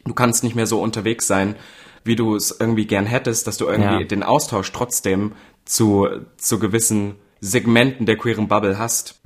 du 0.04 0.14
kannst 0.14 0.45
nicht 0.45 0.54
mehr 0.57 0.66
so 0.66 0.81
unterwegs 0.81 1.26
sein, 1.26 1.57
wie 2.04 2.16
du 2.16 2.37
es 2.37 2.57
irgendwie 2.61 2.87
gern 2.87 3.07
hättest, 3.07 3.47
dass 3.47 3.57
du 3.57 3.66
irgendwie 3.66 4.02
Ja. 4.02 4.07
den 4.07 4.23
Austausch 4.23 4.71
trotzdem 4.73 5.33
zu, 5.64 6.07
zu 6.37 6.59
gewissen 6.59 7.16
Segmenten 7.40 8.07
der 8.07 8.16
queeren 8.16 8.47
Bubble 8.49 8.78
hast. 8.78 9.21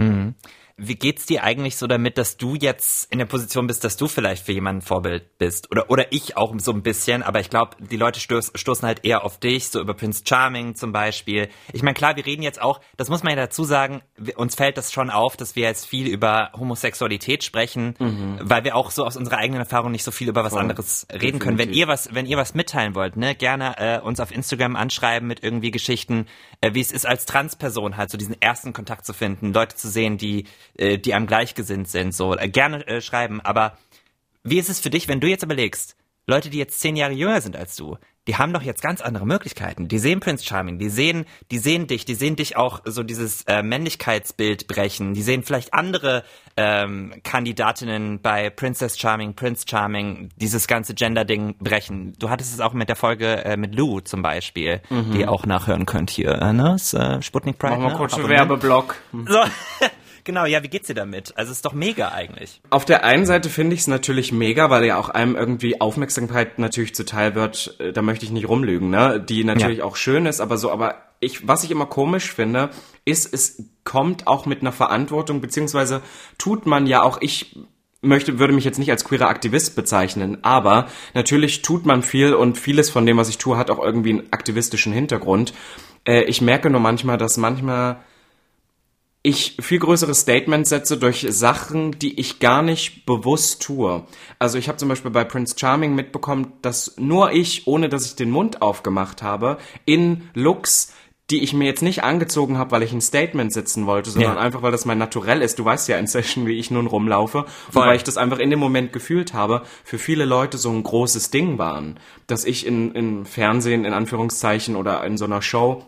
Wie 0.80 0.94
geht's 0.94 1.26
dir 1.26 1.42
eigentlich 1.42 1.76
so 1.76 1.87
damit, 1.87 2.18
dass 2.18 2.37
du 2.37 2.54
jetzt 2.54 3.12
in 3.12 3.18
der 3.18 3.26
Position 3.26 3.66
bist, 3.66 3.85
dass 3.85 3.97
du 3.97 4.08
vielleicht 4.08 4.47
für 4.47 4.52
jemanden 4.52 4.80
Vorbild 4.82 5.38
bist? 5.38 5.70
Oder, 5.70 5.90
oder 5.90 6.12
ich 6.12 6.37
auch 6.37 6.54
so 6.58 6.73
ein 6.73 6.82
bisschen, 6.82 7.23
aber 7.23 7.40
ich 7.40 7.50
glaube, 7.50 7.76
die 7.78 7.97
Leute 7.97 8.20
stoß, 8.20 8.52
stoßen 8.54 8.87
halt 8.87 9.04
eher 9.04 9.25
auf 9.25 9.38
dich, 9.38 9.68
so 9.68 9.80
über 9.80 9.94
Prince 9.94 10.23
Charming 10.26 10.75
zum 10.76 10.92
Beispiel. 10.92 11.49
Ich 11.73 11.82
meine, 11.82 11.94
klar, 11.94 12.16
wir 12.16 12.25
reden 12.25 12.42
jetzt 12.42 12.62
auch, 12.62 12.80
das 12.97 13.08
muss 13.08 13.23
man 13.23 13.30
ja 13.30 13.37
dazu 13.37 13.64
sagen, 13.64 14.02
uns 14.37 14.54
fällt 14.54 14.78
das 14.78 14.92
schon 14.92 15.11
auf, 15.11 15.37
dass 15.37 15.56
wir 15.56 15.64
jetzt 15.64 15.87
viel 15.87 16.06
über 16.06 16.52
Homosexualität 16.56 17.44
sprechen, 17.44 17.94
weil 18.40 18.64
wir 18.64 18.76
auch 18.76 18.90
so 18.90 19.04
aus 19.04 19.16
unserer 19.16 19.38
eigenen 19.38 19.61
Erfahrung 19.61 19.90
nicht 19.90 20.04
so 20.04 20.11
viel 20.11 20.28
über 20.28 20.44
was 20.44 20.54
anderes 20.54 21.06
reden 21.12 21.38
können. 21.38 21.58
Wenn 21.58 21.68
Definitiv. 21.68 21.80
ihr 21.80 21.88
was, 21.88 22.14
wenn 22.14 22.26
ihr 22.26 22.37
was 22.37 22.54
mitteilen 22.54 22.94
wollt, 22.94 23.16
ne, 23.16 23.35
gerne 23.35 23.75
äh, 23.78 24.00
uns 24.00 24.20
auf 24.20 24.30
Instagram 24.30 24.76
anschreiben 24.76 25.26
mit 25.26 25.42
irgendwie 25.42 25.70
Geschichten, 25.70 26.26
äh, 26.61 26.75
wie 26.75 26.80
es 26.80 26.92
ist 26.92 27.06
als 27.06 27.26
Transperson 27.26 27.97
halt 27.97 28.11
so 28.11 28.18
diesen 28.18 28.40
ersten 28.40 28.73
Kontakt 28.73 29.04
zu 29.04 29.12
finden, 29.12 29.52
Leute 29.52 29.76
zu 29.76 29.88
sehen, 29.88 30.18
die 30.18 30.47
äh, 30.76 30.98
die 30.98 31.14
einem 31.14 31.26
gleichgesinnt 31.26 31.88
sind, 31.88 32.14
so 32.14 32.37
äh, 32.37 32.48
gerne 32.48 32.87
äh, 32.87 33.00
schreiben. 33.00 33.40
Aber 33.40 33.76
wie 34.42 34.58
ist 34.58 34.68
es 34.68 34.80
für 34.80 34.90
dich, 34.90 35.08
wenn 35.08 35.20
du 35.20 35.28
jetzt 35.28 35.42
überlegst, 35.42 35.96
Leute, 36.26 36.50
die 36.50 36.58
jetzt 36.58 36.80
zehn 36.80 36.94
Jahre 36.94 37.14
jünger 37.14 37.40
sind 37.40 37.56
als 37.56 37.75
du, 37.75 37.96
die 38.28 38.37
haben 38.37 38.52
doch 38.52 38.60
jetzt 38.60 38.82
ganz 38.82 39.00
andere 39.00 39.26
Möglichkeiten. 39.26 39.88
Die 39.88 39.98
sehen 39.98 40.20
Prince 40.20 40.44
Charming, 40.44 40.78
die 40.78 40.90
sehen, 40.90 41.25
die 41.50 41.56
sehen 41.56 41.87
dich, 41.87 42.04
die 42.04 42.14
sehen 42.14 42.37
dich 42.37 42.58
auch 42.58 42.82
so 42.84 43.02
dieses 43.02 43.44
äh, 43.44 43.62
Männlichkeitsbild 43.62 44.68
brechen. 44.68 45.14
Die 45.14 45.22
sehen 45.22 45.42
vielleicht 45.42 45.72
andere 45.72 46.25
ähm, 46.58 47.14
Kandidatinnen 47.25 48.20
bei 48.20 48.50
Princess 48.50 48.98
Charming, 48.98 49.34
Prince 49.34 49.64
Charming, 49.66 50.28
dieses 50.37 50.66
ganze 50.66 50.92
Gender-Ding 50.92 51.56
brechen. 51.58 52.12
Du 52.18 52.28
hattest 52.28 52.52
es 52.52 52.60
auch 52.60 52.75
mit 52.75 52.90
der 52.90 52.96
Folge 52.96 53.46
äh, 53.46 53.56
mit 53.56 53.75
Lou 53.75 54.00
zum 54.00 54.20
Beispiel, 54.20 54.82
die 54.90 55.20
ihr 55.20 55.32
auch 55.32 55.46
nachhören 55.46 55.87
könnt 55.87 56.10
hier, 56.10 56.32
äh, 56.32 56.52
ne? 56.52 56.72
Das, 56.72 56.92
äh, 56.92 57.22
Sputnik 57.22 57.58
Pride. 57.58 57.76
Machen 57.76 57.84
wir 57.84 57.90
ne? 57.92 57.96
kurz 57.96 58.14
einen. 58.14 58.28
Werbeblock. 58.28 58.96
So. 59.26 59.38
Genau, 60.28 60.44
ja, 60.44 60.62
wie 60.62 60.68
geht's 60.68 60.88
dir 60.88 60.94
damit? 60.94 61.32
Also 61.38 61.52
es 61.52 61.56
ist 61.56 61.64
doch 61.64 61.73
mega 61.73 62.11
eigentlich. 62.11 62.61
Auf 62.68 62.85
der 62.85 63.02
einen 63.02 63.25
Seite 63.25 63.49
finde 63.49 63.73
ich 63.73 63.80
es 63.80 63.87
natürlich 63.87 64.30
mega, 64.30 64.68
weil 64.68 64.85
ja 64.85 64.99
auch 64.99 65.08
einem 65.08 65.37
irgendwie 65.37 65.80
Aufmerksamkeit 65.80 66.58
natürlich 66.58 66.94
zuteil 66.94 67.35
wird, 67.35 67.76
äh, 67.80 67.94
da 67.94 68.02
möchte 68.02 68.26
ich 68.26 68.30
nicht 68.30 68.47
rumlügen, 68.47 68.90
ne? 68.90 69.25
Die 69.26 69.42
natürlich 69.42 69.78
Ja. 69.78 69.85
auch 69.85 69.97
schön 69.97 70.26
ist, 70.26 70.42
aber 70.42 70.58
so, 70.58 70.70
aber 70.70 70.97
ich, 71.20 71.49
was 71.49 71.64
ich 71.64 71.70
immer 71.70 71.87
komisch 71.87 72.30
finde, 72.30 72.68
ist, 73.06 73.32
es 73.32 73.70
kommt 73.85 74.26
auch 74.26 74.44
mit 74.44 74.61
einer 74.61 74.70
Verantwortung, 74.70 75.40
beziehungsweise 75.40 76.02
tut 76.37 76.66
man 76.66 76.87
ja 76.87 77.02
auch, 77.02 77.23
ich 77.23 77.56
möchte, 78.02 78.38
würde 78.38 78.52
mich 78.52 78.66
jetzt 78.66 78.78
nicht 78.78 78.90
als 78.90 79.04
queerer 79.04 79.28
Aktivist 79.28 79.76
bezeichnen, 79.76 80.44
aber 80.44 80.88
natürlich 81.14 81.62
tut 81.62 81.87
man 81.87 82.02
viel 82.02 82.35
und 82.35 82.58
vieles 82.58 82.90
von 82.90 83.06
dem, 83.06 83.16
was 83.16 83.30
ich 83.30 83.38
tue, 83.38 83.56
hat 83.56 83.70
auch 83.70 83.82
irgendwie 83.82 84.11
einen 84.11 84.30
aktivistischen 84.30 84.92
Hintergrund. 84.92 85.54
Äh, 86.06 86.25
ich 86.25 86.42
merke 86.42 86.68
nur 86.68 86.82
manchmal, 86.82 87.16
dass 87.16 87.38
manchmal 87.38 88.00
ich 89.28 89.56
viel 89.61 89.78
größere 89.78 90.14
Statements 90.14 90.70
setze 90.70 90.97
durch 90.97 91.26
Sachen, 91.30 91.99
die 91.99 92.18
ich 92.18 92.38
gar 92.40 92.62
nicht 92.62 93.04
bewusst 93.06 93.62
tue. 93.62 94.04
Also 94.38 94.58
ich 94.58 94.68
habe 94.68 94.78
zum 94.78 94.88
Beispiel 94.88 95.11
bei 95.11 95.25
Prince 95.25 95.54
Charming 95.58 95.94
mitbekommen, 95.94 96.52
dass 96.62 96.94
nur 96.99 97.32
ich, 97.32 97.66
ohne 97.66 97.88
dass 97.88 98.06
ich 98.06 98.16
den 98.16 98.30
Mund 98.30 98.62
aufgemacht 98.62 99.23
habe, 99.23 99.58
in 99.85 100.28
Looks, 100.35 100.92
die 101.30 101.42
ich 101.42 101.52
mir 101.52 101.66
jetzt 101.66 101.82
nicht 101.82 102.02
angezogen 102.04 102.56
habe, 102.56 102.70
weil 102.70 102.82
ich 102.82 102.92
ein 102.92 103.02
Statement 103.02 103.52
setzen 103.52 103.85
wollte, 103.87 104.08
sondern 104.11 104.37
Ja. 104.37 104.40
einfach, 104.40 104.62
weil 104.62 104.73
das 104.73 104.87
mein 104.87 104.97
Naturell 104.97 105.42
ist. 105.42 105.58
Du 105.58 105.64
weißt 105.64 105.87
ja 105.88 105.99
in 105.99 106.06
Session, 106.06 106.47
wie 106.47 106.58
ich 106.58 106.70
nun 106.70 106.87
rumlaufe. 106.87 107.44
Voll. 107.70 107.87
weil 107.87 107.97
ich 107.97 108.04
das 108.04 108.16
einfach 108.16 108.38
in 108.38 108.49
dem 108.49 108.58
Moment 108.58 108.94
gefühlt 108.94 109.35
habe, 109.35 109.62
für 109.85 109.99
viele 109.99 110.25
Leute 110.25 110.56
so 110.56 110.70
ein 110.70 110.82
großes 110.82 111.30
Ding 111.30 111.58
waren. 111.58 112.00
Dass 112.26 112.47
ich 112.47 112.64
in, 112.66 112.92
in 112.92 113.26
Fernsehen, 113.26 113.85
in 113.85 113.92
Anführungszeichen, 113.92 114.75
oder 114.75 115.04
in 115.04 115.18
so 115.18 115.26
einer 115.26 115.42
Show 115.42 115.85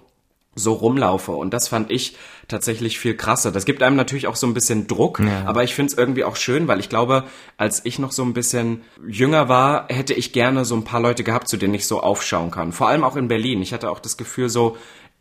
so 0.54 0.72
rumlaufe. 0.72 1.32
Und 1.32 1.54
das 1.54 1.68
fand 1.68 1.90
ich 1.90 2.16
tatsächlich 2.48 2.98
viel 2.98 3.16
krasser. 3.16 3.52
Das 3.52 3.64
gibt 3.64 3.82
einem 3.82 3.96
natürlich 3.96 4.26
auch 4.26 4.36
so 4.36 4.46
ein 4.46 4.54
bisschen 4.54 4.86
Druck, 4.86 5.20
aber 5.46 5.62
ich 5.62 5.74
finde 5.74 5.92
es 5.92 5.98
irgendwie 5.98 6.24
auch 6.24 6.36
schön, 6.36 6.66
weil 6.66 6.80
ich 6.80 6.88
glaube, 6.88 7.24
als 7.56 7.84
ich 7.84 7.98
noch 7.98 8.12
so 8.12 8.24
ein 8.24 8.34
bisschen 8.34 8.82
jünger 9.06 9.48
war, 9.48 9.86
hätte 9.88 10.14
ich 10.14 10.32
gerne 10.32 10.64
so 10.64 10.74
ein 10.74 10.84
paar 10.84 11.00
Leute 11.00 11.22
gehabt, 11.22 11.48
zu 11.48 11.56
denen 11.56 11.74
ich 11.74 11.86
so 11.86 12.00
aufschauen 12.00 12.50
kann. 12.50 12.72
Vor 12.72 12.88
allem 12.88 13.04
auch 13.04 13.16
in 13.16 13.28
Berlin. 13.28 13.62
Ich 13.62 13.72
hatte 13.72 13.90
auch 13.90 14.00
das 14.00 14.16
Gefühl, 14.16 14.48
so 14.48 14.76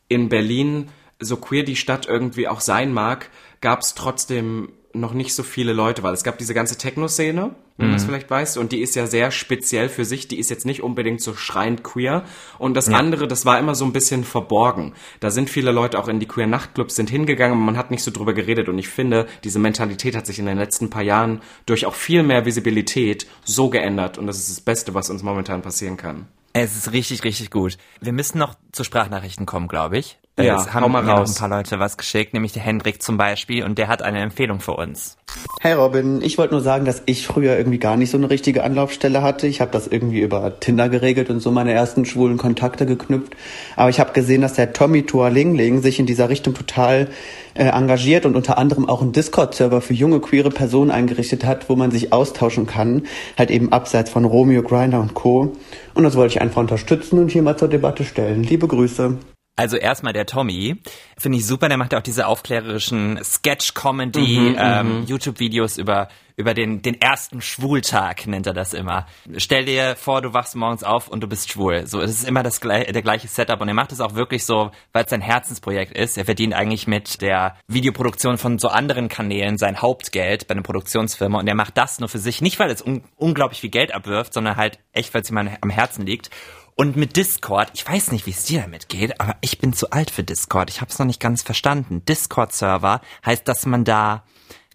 in 0.07 0.29
Berlin, 0.29 0.89
so 1.19 1.38
queer 1.38 1.63
die 1.63 1.75
Stadt 1.75 2.07
irgendwie 2.07 2.48
auch 2.48 2.62
sein 2.62 2.91
mag, 2.91 3.29
gab 3.62 3.81
es 3.81 3.93
trotzdem 3.93 4.69
noch 4.93 5.13
nicht 5.13 5.36
so 5.36 5.43
viele 5.43 5.74
Leute, 5.74 6.01
weil 6.03 6.13
es 6.13 6.24
gab 6.24 6.38
diese 6.38 6.53
ganze 6.53 6.77
Techno-Szene, 6.77 7.51
wenn 7.77 7.88
du 7.88 7.93
das 7.93 8.03
vielleicht 8.03 8.29
weißt, 8.29 8.58
und 8.58 8.74
die 8.74 8.81
ist 8.81 8.96
ja 8.96 9.08
sehr 9.08 9.31
speziell 9.31 9.88
für 9.88 10.03
sich, 10.03 10.27
die 10.27 10.38
ist 10.38 10.50
jetzt 10.50 10.65
nicht 10.65 10.84
unbedingt 10.84 11.22
so 11.22 11.34
schreiend 11.34 11.81
queer. 11.81 12.25
Und 12.58 12.74
das 12.74 12.89
andere, 12.89 13.25
das 13.25 13.46
war 13.46 13.58
immer 13.58 13.74
so 13.74 13.86
ein 13.86 13.93
bisschen 13.93 14.25
verborgen. 14.25 14.93
Da 15.22 15.31
sind 15.31 15.50
viele 15.50 15.72
Leute 15.72 15.98
auch 15.98 16.10
in 16.10 16.19
die 16.19 16.28
queer 16.28 16.47
Nachtclubs 16.47 16.95
sind 16.95 17.10
hingegangen, 17.10 17.56
aber 17.56 17.65
man 17.65 17.78
hat 17.78 17.89
nicht 17.89 18.04
so 18.04 18.12
drüber 18.12 18.34
geredet. 18.34 18.67
Und 18.67 18.78
ich 18.80 18.89
finde, 18.89 19.28
diese 19.45 19.60
Mentalität 19.60 20.15
hat 20.15 20.25
sich 20.25 20.39
in 20.39 20.45
den 20.45 20.58
letzten 20.58 20.89
paar 20.89 21.04
Jahren 21.04 21.41
durch 21.65 21.86
auch 21.86 21.95
viel 21.95 22.21
mehr 22.23 22.45
Visibilität 22.45 23.28
so 23.45 23.69
geändert. 23.69 24.17
Und 24.17 24.28
das 24.28 24.39
ist 24.39 24.49
das 24.49 24.62
Beste, 24.62 24.93
was 24.93 25.10
uns 25.10 25.23
momentan 25.23 25.62
passieren 25.62 25.95
kann. 25.95 26.28
Es 26.52 26.75
ist 26.75 26.91
richtig, 26.91 27.23
richtig 27.23 27.49
gut. 27.52 27.78
Wir 28.02 28.12
müssen 28.12 28.39
noch 28.39 28.56
zu 28.73 28.84
Sprachnachrichten 28.84 29.45
kommen, 29.45 29.69
glaube 29.69 29.97
ich. 29.97 30.18
Ja, 30.45 30.58
es 30.58 30.73
hau 30.73 30.82
haben 30.82 30.91
mal 30.91 31.02
mir 31.02 31.10
noch 31.10 31.19
raus. 31.19 31.36
ein 31.36 31.39
paar 31.39 31.58
Leute 31.58 31.80
was 31.80 31.97
geschickt, 31.97 32.34
nämlich 32.34 32.54
der 32.54 32.63
Hendrik 32.63 33.02
zum 33.02 33.17
Beispiel, 33.17 33.63
und 33.63 33.78
der 33.78 33.88
hat 33.88 34.02
eine 34.02 34.19
Empfehlung 34.19 34.60
für 34.60 34.73
uns. 34.73 35.17
Hey 35.62 35.73
Robin, 35.73 36.21
ich 36.21 36.38
wollte 36.38 36.54
nur 36.54 36.62
sagen, 36.62 36.86
dass 36.86 37.04
ich 37.06 37.28
früher 37.28 37.58
irgendwie 37.58 37.80
gar 37.80 37.97
nicht 37.97 38.10
so 38.10 38.17
eine 38.17 38.30
richtige 38.30 38.63
Anlaufstelle 38.63 39.21
hatte. 39.21 39.45
Ich 39.47 39.62
habe 39.62 39.71
das 39.71 39.88
irgendwie 39.88 40.21
über 40.21 40.60
Tinder 40.60 40.89
geregelt 40.89 41.30
und 41.30 41.39
so 41.39 41.52
meine 41.52 41.73
ersten 41.73 42.06
schwulen 42.06 42.38
Kontakte 42.38 42.86
geknüpft. 42.86 43.36
Aber 43.75 43.89
ich 43.89 43.99
habe 43.99 44.13
gesehen, 44.13 44.41
dass 44.41 44.54
der 44.54 44.73
Tommy 44.73 45.06
Tualingling 45.06 45.82
sich 45.82 45.99
in 45.99 46.06
dieser 46.06 46.30
Richtung 46.30 46.54
total 46.54 47.10
äh, 47.54 47.65
engagiert 47.65 48.25
und 48.25 48.36
unter 48.36 48.58
anderem 48.58 48.88
auch 48.88 49.02
einen 49.02 49.12
Discord-Server 49.12 49.82
für 49.82 49.93
junge 49.93 50.19
queere 50.19 50.49
Personen 50.49 50.91
eingerichtet 50.91 51.45
hat, 51.45 51.69
wo 51.69 51.75
man 51.75 51.91
sich 51.91 52.13
austauschen 52.13 52.65
kann, 52.65 53.04
halt 53.38 53.52
eben 53.52 53.71
abseits 53.71 54.10
von 54.10 54.25
Romeo, 54.25 54.63
Grinder 54.63 55.02
und 55.02 55.13
Co. 55.13 55.54
Und 55.93 56.04
das 56.04 56.15
wollte 56.15 56.36
ich 56.36 56.41
einfach 56.41 56.62
unterstützen 56.62 57.19
und 57.19 57.32
hier 57.32 57.41
mal 57.41 57.58
zur 57.58 57.67
Debatte 57.67 58.06
stellen. 58.06 58.43
Liebe 58.43 58.67
Grüße. 58.67 59.17
Also 59.60 59.76
erstmal 59.76 60.13
der 60.13 60.26
Tommy, 60.26 60.78
finde 61.17 61.38
ich 61.38 61.45
super, 61.45 61.67
der 61.67 61.78
macht 61.78 61.91
ja 61.91 62.00
auch 62.00 62.04
diese 62.04 62.28
aufklärerischen 62.28 63.19
Sketch-Comedy, 63.22 64.56
ähm, 64.58 65.04
YouTube-Videos 65.06 65.78
über, 65.78 66.08
über 66.38 66.54
den, 66.54 66.82
den 66.82 67.02
ersten 67.02 67.41
Schwultag, 67.41 68.26
nennt 68.26 68.48
er 68.48 68.54
das 68.54 68.74
immer. 68.74 69.06
Stell 69.36 69.65
dir 69.65 69.98
vor, 69.98 70.22
du 70.22 70.34
wachst 70.34 70.56
morgens 70.56 70.86
auf 70.86 71.10
und 71.10 71.19
du 71.19 71.28
bist 71.28 71.52
schwul. 71.52 71.86
So, 71.88 72.00
es 72.00 72.10
ist 72.12 72.26
immer 72.26 72.41
das, 72.41 72.62
der 72.62 73.02
gleiche 73.02 73.28
Setup 73.28 73.60
und 73.60 73.67
er 73.67 73.74
macht 73.74 73.91
es 73.91 74.00
auch 74.00 74.15
wirklich 74.15 74.45
so, 74.45 74.72
weil 74.93 75.04
es 75.04 75.10
sein 75.10 75.19
Herzensprojekt 75.19 75.91
ist. 75.91 76.17
Er 76.17 76.24
verdient 76.24 76.54
eigentlich 76.54 76.88
mit 76.88 77.22
der 77.22 77.58
Videoproduktion 77.67 78.38
von 78.38 78.60
so 78.60 78.69
anderen 78.69 79.10
Kanälen 79.10 79.58
sein 79.58 79.82
Hauptgeld 79.82 80.48
bei 80.48 80.54
einer 80.54 80.63
Produktionsfirma 80.63 81.38
und 81.38 81.48
er 81.50 81.56
macht 81.56 81.78
das 81.78 82.00
nur 82.00 82.08
für 82.08 82.19
sich, 82.19 82.41
nicht 82.41 82.60
weil 82.60 82.72
es 82.72 82.82
un 82.82 83.04
unglaublich 83.17 83.60
viel 83.60 83.72
Geld 83.72 83.93
abwirft, 83.93 84.34
sondern 84.34 84.56
halt 84.56 84.80
echt, 84.93 85.13
weil 85.13 85.24
es 85.24 85.30
ihm 85.30 85.38
am 85.38 85.69
Herzen 85.69 86.06
liegt. 86.06 86.30
Und 86.79 86.95
mit 86.95 87.17
Discord, 87.17 87.71
ich 87.73 87.85
weiß 87.85 88.13
nicht, 88.13 88.25
wie 88.25 88.31
es 88.31 88.45
dir 88.45 88.61
damit 88.61 88.87
geht, 88.87 89.19
aber 89.19 89.35
ich 89.41 89.59
bin 89.59 89.73
zu 89.73 89.89
alt 89.91 90.09
für 90.09 90.23
Discord. 90.23 90.69
Ich 90.69 90.79
habe 90.79 90.89
es 90.89 90.97
noch 90.97 91.05
nicht 91.05 91.19
ganz 91.19 91.43
verstanden. 91.43 92.05
Discord-Server 92.07 93.01
heißt, 93.25 93.45
dass 93.49 93.65
man 93.65 93.83
da 93.83 94.23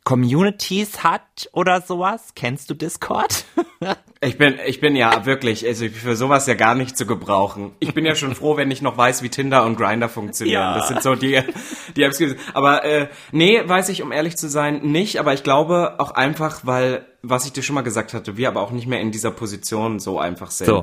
Communities 0.05 1.03
hat 1.03 1.49
oder 1.55 1.81
sowas. 1.81 2.33
Kennst 2.37 2.69
du 2.69 2.75
Discord? 2.75 3.47
Ich 4.21 4.39
bin, 4.39 4.59
ich 4.65 4.81
bin 4.81 4.97
ja 4.97 5.27
wirklich, 5.27 5.67
also 5.67 5.87
für 5.87 6.17
sowas 6.17 6.47
ja 6.47 6.55
gar 6.55 6.75
nicht 6.75 6.97
zu 6.97 7.05
gebrauchen. 7.05 7.73
Ich 7.79 7.93
bin 7.93 8.07
ja 8.07 8.15
schon 8.15 8.35
froh, 8.35 8.57
wenn 8.57 8.71
ich 8.71 8.81
noch 8.81 8.97
weiß, 8.97 9.23
wie 9.23 9.29
Tinder 9.29 9.67
und 9.67 9.77
Grinder 9.77 10.09
funktionieren. 10.09 10.63
Ja. 10.63 10.75
Das 10.79 10.89
sind 10.89 11.03
so 11.03 11.15
die, 11.15 11.43
die 11.95 12.03
Apps. 12.03 12.23
Aber 12.55 12.87
äh, 12.87 13.09
nee, 13.33 13.61
weiß 13.63 13.91
ich, 13.91 14.01
um 14.01 14.13
ehrlich 14.13 14.39
zu 14.39 14.49
sein, 14.49 14.81
nicht. 14.81 15.21
Aber 15.21 15.35
ich 15.35 15.43
glaube 15.43 15.97
auch 15.99 16.13
einfach, 16.13 16.61
weil, 16.63 17.05
was 17.21 17.45
ich 17.45 17.53
dir 17.53 17.63
schon 17.63 17.75
mal 17.75 17.83
gesagt 17.83 18.15
hatte, 18.15 18.39
wir 18.39 18.49
aber 18.49 18.63
auch 18.63 18.71
nicht 18.71 18.87
mehr 18.87 19.03
in 19.03 19.13
dieser 19.13 19.31
Position 19.31 20.01
so 20.01 20.19
einfach 20.19 20.51
sind. 20.51 20.69
So. 20.69 20.83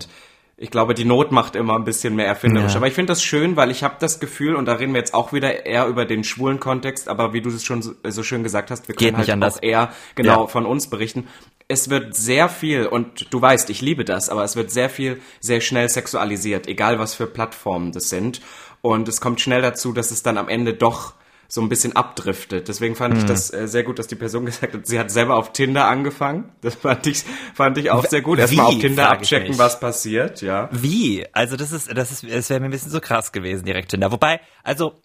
Ich 0.64 0.70
glaube, 0.70 0.94
die 0.94 1.06
Not 1.06 1.32
macht 1.32 1.56
immer 1.56 1.76
ein 1.76 1.86
bisschen 1.86 2.16
mehr 2.16 2.28
erfinderisch. 2.28 2.74
Ja. 2.74 2.78
Aber 2.78 2.86
ich 2.88 2.94
finde 2.94 3.12
das 3.12 3.24
schön, 3.24 3.56
weil 3.56 3.72
ich 3.72 3.84
habe 3.84 3.96
das 4.00 4.20
Gefühl, 4.20 4.56
und 4.56 4.66
da 4.68 4.74
reden 4.74 4.94
wir 4.94 5.00
jetzt 5.00 5.16
auch 5.16 5.34
wieder 5.34 5.66
eher 5.66 5.88
über 5.88 6.06
den 6.06 6.24
schwulen 6.24 6.60
Kontext, 6.60 7.08
aber 7.08 7.34
wie 7.34 7.42
du 7.42 7.50
es 7.50 7.64
schon 7.66 7.82
so, 7.82 7.94
so 8.08 8.22
schön 8.22 8.44
gesagt 8.44 8.70
hast, 8.70 8.88
wir 8.88 8.94
können 8.94 9.10
Geht 9.10 9.18
nicht 9.18 9.28
halt 9.30 9.34
anders. 9.34 9.58
auch 9.58 9.64
eher 9.64 9.92
genau 10.14 10.42
Ja. 10.42 10.48
von 10.48 10.68
uns 10.68 10.88
berichten. 10.88 11.28
Es 11.68 11.90
wird 11.90 12.16
sehr 12.16 12.48
viel, 12.48 12.86
und 12.86 13.34
du 13.34 13.42
weißt, 13.42 13.72
ich 13.72 13.82
liebe 13.82 14.06
das, 14.06 14.30
aber 14.30 14.44
es 14.44 14.56
wird 14.56 14.70
sehr 14.70 14.90
viel, 14.92 15.20
sehr 15.40 15.62
schnell 15.62 15.90
sexualisiert, 15.90 16.68
egal 16.68 17.00
was 17.00 17.16
für 17.16 17.26
Plattformen 17.26 17.92
das 17.92 18.10
sind. 18.10 18.40
Und 18.84 19.08
es 19.08 19.20
kommt 19.20 19.42
schnell 19.42 19.64
dazu, 19.64 19.94
dass 19.94 20.12
es 20.12 20.22
dann 20.22 20.38
am 20.38 20.48
Ende 20.48 20.76
doch 20.76 21.14
so 21.54 21.60
ein 21.62 21.68
bisschen 21.68 21.98
abdriftet. 21.98 22.70
Deswegen 22.70 22.96
fand 22.96 23.14
Mhm. 23.14 23.20
ich 23.20 23.26
das 23.26 23.54
äh, 23.54 23.68
sehr 23.68 23.84
gut, 23.84 24.00
dass 24.00 24.08
die 24.08 24.16
Person 24.16 24.46
gesagt 24.48 24.74
hat, 24.74 24.88
sie 24.88 24.98
hat 24.98 25.12
selber 25.12 25.36
auf 25.36 25.52
Tinder 25.52 25.86
angefangen. 25.86 26.50
Das 26.62 26.76
fand 26.76 27.06
ich, 27.08 27.26
fand 27.54 27.78
ich 27.78 27.92
auch 27.92 28.06
sehr 28.06 28.22
gut. 28.22 28.40
Erstmal 28.40 28.68
auf 28.68 28.80
Tinder 28.80 29.10
abchecken, 29.12 29.58
was 29.58 29.78
passiert, 29.82 30.42
ja. 30.42 30.70
Wie? 30.72 31.26
Also 31.34 31.58
das 31.58 31.74
ist, 31.74 31.92
das 31.96 32.12
ist, 32.12 32.24
es 32.24 32.50
wäre 32.50 32.62
mir 32.62 32.68
ein 32.68 32.72
bisschen 32.72 32.90
so 32.92 33.02
krass 33.02 33.34
gewesen 33.34 33.66
direkt 33.66 33.90
Tinder. 33.92 34.14
Wobei, 34.14 34.40
also 34.64 35.02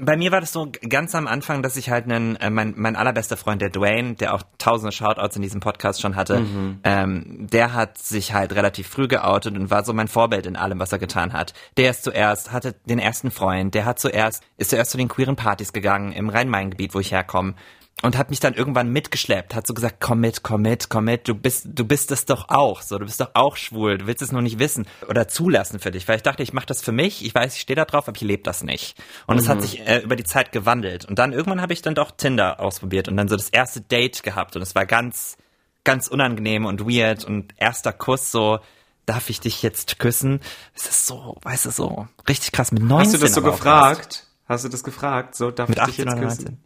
bei 0.00 0.16
mir 0.16 0.32
war 0.32 0.40
das 0.40 0.52
so 0.52 0.70
ganz 0.88 1.14
am 1.14 1.26
Anfang, 1.26 1.62
dass 1.62 1.76
ich 1.76 1.90
halt 1.90 2.04
einen, 2.04 2.36
äh, 2.36 2.50
mein, 2.50 2.74
mein 2.76 2.96
allerbester 2.96 3.36
Freund, 3.36 3.60
der 3.60 3.70
Dwayne, 3.70 4.14
der 4.14 4.34
auch 4.34 4.42
tausende 4.58 4.92
Shoutouts 4.92 5.36
in 5.36 5.42
diesem 5.42 5.60
Podcast 5.60 6.00
schon 6.00 6.16
hatte, 6.16 6.40
mhm. 6.40 6.80
ähm, 6.84 7.46
der 7.50 7.74
hat 7.74 7.98
sich 7.98 8.32
halt 8.32 8.52
relativ 8.54 8.88
früh 8.88 9.08
geoutet 9.08 9.56
und 9.56 9.70
war 9.70 9.84
so 9.84 9.92
mein 9.92 10.08
Vorbild 10.08 10.46
in 10.46 10.56
allem, 10.56 10.80
was 10.80 10.92
er 10.92 10.98
getan 10.98 11.32
hat. 11.32 11.52
Der 11.76 11.90
ist 11.90 12.04
zuerst, 12.04 12.52
hatte 12.52 12.74
den 12.86 12.98
ersten 12.98 13.30
Freund, 13.30 13.74
der 13.74 13.84
hat 13.84 13.98
zuerst, 13.98 14.42
ist 14.56 14.70
zuerst 14.70 14.90
zu 14.90 14.98
den 14.98 15.08
queeren 15.08 15.36
Partys 15.36 15.72
gegangen 15.72 16.12
im 16.12 16.28
Rhein-Main-Gebiet, 16.28 16.94
wo 16.94 17.00
ich 17.00 17.12
herkomme 17.12 17.54
und 18.02 18.16
hat 18.16 18.30
mich 18.30 18.40
dann 18.40 18.54
irgendwann 18.54 18.88
mitgeschleppt, 18.88 19.54
hat 19.54 19.66
so 19.66 19.74
gesagt, 19.74 19.96
komm 20.00 20.20
mit, 20.20 20.42
komm 20.42 20.62
mit, 20.62 20.88
komm 20.88 21.04
mit, 21.04 21.28
du 21.28 21.34
bist, 21.34 21.66
du 21.66 21.84
bist 21.84 22.10
es 22.10 22.24
doch 22.24 22.48
auch, 22.48 22.82
so, 22.82 22.98
du 22.98 23.04
bist 23.04 23.20
doch 23.20 23.30
auch 23.34 23.56
schwul, 23.56 23.98
du 23.98 24.06
willst 24.06 24.22
es 24.22 24.32
nur 24.32 24.42
nicht 24.42 24.58
wissen 24.58 24.86
oder 25.08 25.28
zulassen 25.28 25.78
für 25.78 25.90
dich, 25.90 26.08
weil 26.08 26.16
ich 26.16 26.22
dachte, 26.22 26.42
ich 26.42 26.52
mache 26.52 26.66
das 26.66 26.80
für 26.80 26.92
mich, 26.92 27.24
ich 27.24 27.34
weiß, 27.34 27.54
ich 27.54 27.60
stehe 27.60 27.76
da 27.76 27.84
drauf, 27.84 28.08
aber 28.08 28.16
ich 28.16 28.22
lebe 28.22 28.42
das 28.42 28.62
nicht. 28.62 28.96
Und 29.26 29.38
es 29.38 29.44
mhm. 29.44 29.48
hat 29.48 29.62
sich 29.62 29.86
äh, 29.86 29.98
über 29.98 30.16
die 30.16 30.24
Zeit 30.24 30.52
gewandelt 30.52 31.04
und 31.04 31.18
dann 31.18 31.32
irgendwann 31.32 31.60
habe 31.60 31.72
ich 31.72 31.82
dann 31.82 31.94
doch 31.94 32.10
Tinder 32.12 32.60
ausprobiert 32.60 33.08
und 33.08 33.16
dann 33.16 33.28
so 33.28 33.36
das 33.36 33.50
erste 33.50 33.82
Date 33.82 34.22
gehabt 34.22 34.56
und 34.56 34.62
es 34.62 34.74
war 34.74 34.86
ganz, 34.86 35.36
ganz 35.84 36.08
unangenehm 36.08 36.64
und 36.64 36.86
weird 36.86 37.24
und 37.24 37.52
erster 37.58 37.92
Kuss 37.92 38.30
so, 38.30 38.60
darf 39.04 39.28
ich 39.28 39.40
dich 39.40 39.62
jetzt 39.62 39.98
küssen? 39.98 40.40
Es 40.74 40.88
ist 40.88 41.06
so, 41.06 41.36
weißt 41.42 41.66
du, 41.66 41.70
so 41.70 42.08
richtig 42.28 42.52
krass 42.52 42.72
mit 42.72 42.82
19. 42.82 42.98
Hast 42.98 43.14
du 43.14 43.18
das 43.18 43.34
so 43.34 43.42
gefragt? 43.42 44.26
Hast 44.46 44.64
du 44.64 44.68
das 44.68 44.82
gefragt? 44.84 45.34
So, 45.34 45.50
darf 45.50 45.68
mit 45.68 45.78
ich 45.78 45.84
dich 45.84 45.98
jetzt 45.98 46.16
küssen? 46.16 46.64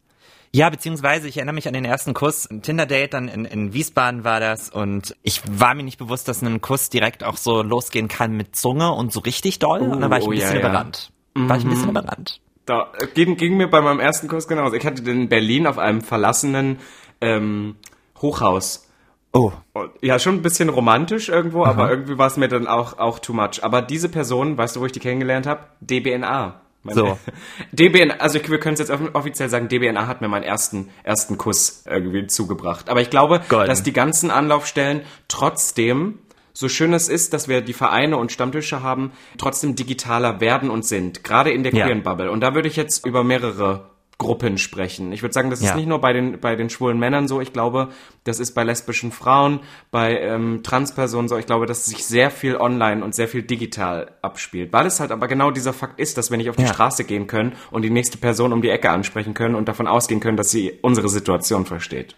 19. 0.54 0.58
Ja, 0.58 0.70
beziehungsweise 0.70 1.28
ich 1.28 1.36
erinnere 1.36 1.54
mich 1.54 1.66
an 1.66 1.74
den 1.74 1.84
ersten 1.84 2.14
Kuss. 2.14 2.48
Ein 2.48 2.62
Tinder-Date 2.62 3.14
dann 3.14 3.28
in, 3.28 3.44
in 3.44 3.72
Wiesbaden 3.72 4.22
war 4.24 4.38
das 4.40 4.70
und 4.70 5.16
ich 5.22 5.42
war 5.50 5.74
mir 5.74 5.82
nicht 5.82 5.98
bewusst, 5.98 6.28
dass 6.28 6.42
ein 6.42 6.60
Kuss 6.60 6.90
direkt 6.90 7.24
auch 7.24 7.36
so 7.36 7.62
losgehen 7.62 8.08
kann 8.08 8.36
mit 8.36 8.54
Zunge 8.54 8.92
und 8.92 9.12
so 9.12 9.20
richtig 9.20 9.58
doll. 9.58 9.82
Uh, 9.82 9.92
und 9.92 10.00
dann 10.00 10.10
war 10.10 10.18
ich 10.18 10.24
ein 10.24 10.28
oh, 10.28 10.30
bisschen 10.30 10.54
ja, 10.54 10.60
überrannt. 10.60 11.10
Ja. 11.36 11.48
War 11.48 11.56
ich 11.56 11.64
ein 11.64 11.70
bisschen 11.70 11.84
mhm. 11.86 11.90
überrannt. 11.90 12.40
Da 12.66 12.92
äh, 12.98 13.06
ging, 13.08 13.36
ging 13.36 13.56
mir 13.56 13.68
bei 13.68 13.80
meinem 13.80 14.00
ersten 14.00 14.28
Kuss 14.28 14.46
genauso. 14.46 14.76
Ich 14.76 14.86
hatte 14.86 15.02
den 15.02 15.22
in 15.22 15.28
Berlin 15.28 15.66
auf 15.66 15.78
einem 15.78 16.00
verlassenen 16.00 16.78
ähm, 17.20 17.76
Hochhaus. 18.22 18.88
Oh. 19.32 19.50
Ja, 20.00 20.20
schon 20.20 20.36
ein 20.36 20.42
bisschen 20.42 20.68
romantisch 20.68 21.28
irgendwo, 21.28 21.64
Aha. 21.64 21.70
aber 21.70 21.90
irgendwie 21.90 22.18
war 22.18 22.28
es 22.28 22.36
mir 22.36 22.46
dann 22.46 22.68
auch, 22.68 22.98
auch 22.98 23.18
too 23.18 23.32
much. 23.32 23.62
Aber 23.64 23.82
diese 23.82 24.08
Person, 24.08 24.56
weißt 24.56 24.76
du, 24.76 24.80
wo 24.80 24.86
ich 24.86 24.92
die 24.92 25.00
kennengelernt 25.00 25.48
habe? 25.48 25.66
DBNA. 25.80 26.60
Meine, 26.84 26.94
so. 27.00 27.18
DBNA, 27.72 28.16
also 28.16 28.38
wir 28.46 28.60
können 28.60 28.74
es 28.74 28.80
jetzt 28.80 28.92
offiziell 29.14 29.48
sagen, 29.48 29.68
DBNA 29.68 30.06
hat 30.06 30.20
mir 30.20 30.28
meinen 30.28 30.44
ersten, 30.44 30.90
ersten 31.02 31.38
Kuss 31.38 31.82
irgendwie 31.86 32.26
zugebracht. 32.26 32.88
Aber 32.88 33.00
ich 33.00 33.10
glaube, 33.10 33.40
Golden. 33.48 33.68
dass 33.68 33.82
die 33.82 33.92
ganzen 33.92 34.30
Anlaufstellen 34.30 35.02
trotzdem, 35.28 36.20
so 36.52 36.68
schön 36.68 36.92
es 36.92 37.08
ist, 37.08 37.32
dass 37.32 37.48
wir 37.48 37.62
die 37.62 37.72
Vereine 37.72 38.16
und 38.16 38.30
Stammtische 38.30 38.82
haben, 38.82 39.12
trotzdem 39.38 39.74
digitaler 39.74 40.40
werden 40.40 40.70
und 40.70 40.84
sind. 40.84 41.24
Gerade 41.24 41.50
in 41.50 41.64
der 41.64 41.74
ja. 41.74 41.84
queeren 41.84 42.02
Bubble. 42.02 42.30
Und 42.30 42.40
da 42.40 42.54
würde 42.54 42.68
ich 42.68 42.76
jetzt 42.76 43.04
über 43.04 43.24
mehrere 43.24 43.93
Gruppen 44.18 44.58
sprechen. 44.58 45.12
Ich 45.12 45.22
würde 45.22 45.32
sagen, 45.32 45.50
das 45.50 45.60
ist 45.60 45.70
ja. 45.70 45.76
nicht 45.76 45.88
nur 45.88 46.00
bei 46.00 46.12
den, 46.12 46.38
bei 46.40 46.54
den 46.56 46.70
schwulen 46.70 46.98
Männern 46.98 47.26
so. 47.26 47.40
Ich 47.40 47.52
glaube, 47.52 47.88
das 48.22 48.38
ist 48.38 48.52
bei 48.52 48.62
lesbischen 48.62 49.10
Frauen, 49.10 49.60
bei 49.90 50.18
ähm, 50.20 50.62
Transpersonen 50.62 51.28
so. 51.28 51.36
Ich 51.36 51.46
glaube, 51.46 51.66
dass 51.66 51.86
sich 51.86 52.04
sehr 52.04 52.30
viel 52.30 52.56
online 52.56 53.04
und 53.04 53.14
sehr 53.14 53.28
viel 53.28 53.42
digital 53.42 54.12
abspielt. 54.22 54.72
Weil 54.72 54.86
es 54.86 55.00
halt 55.00 55.10
aber 55.10 55.26
genau 55.26 55.50
dieser 55.50 55.72
Fakt 55.72 55.98
ist, 55.98 56.16
dass 56.16 56.30
wir 56.30 56.38
nicht 56.38 56.48
auf 56.48 56.56
die 56.56 56.62
ja. 56.62 56.72
Straße 56.72 57.04
gehen 57.04 57.26
können 57.26 57.54
und 57.70 57.82
die 57.82 57.90
nächste 57.90 58.18
Person 58.18 58.52
um 58.52 58.62
die 58.62 58.70
Ecke 58.70 58.90
ansprechen 58.90 59.34
können 59.34 59.56
und 59.56 59.68
davon 59.68 59.88
ausgehen 59.88 60.20
können, 60.20 60.36
dass 60.36 60.50
sie 60.50 60.78
unsere 60.80 61.08
Situation 61.08 61.66
versteht. 61.66 62.14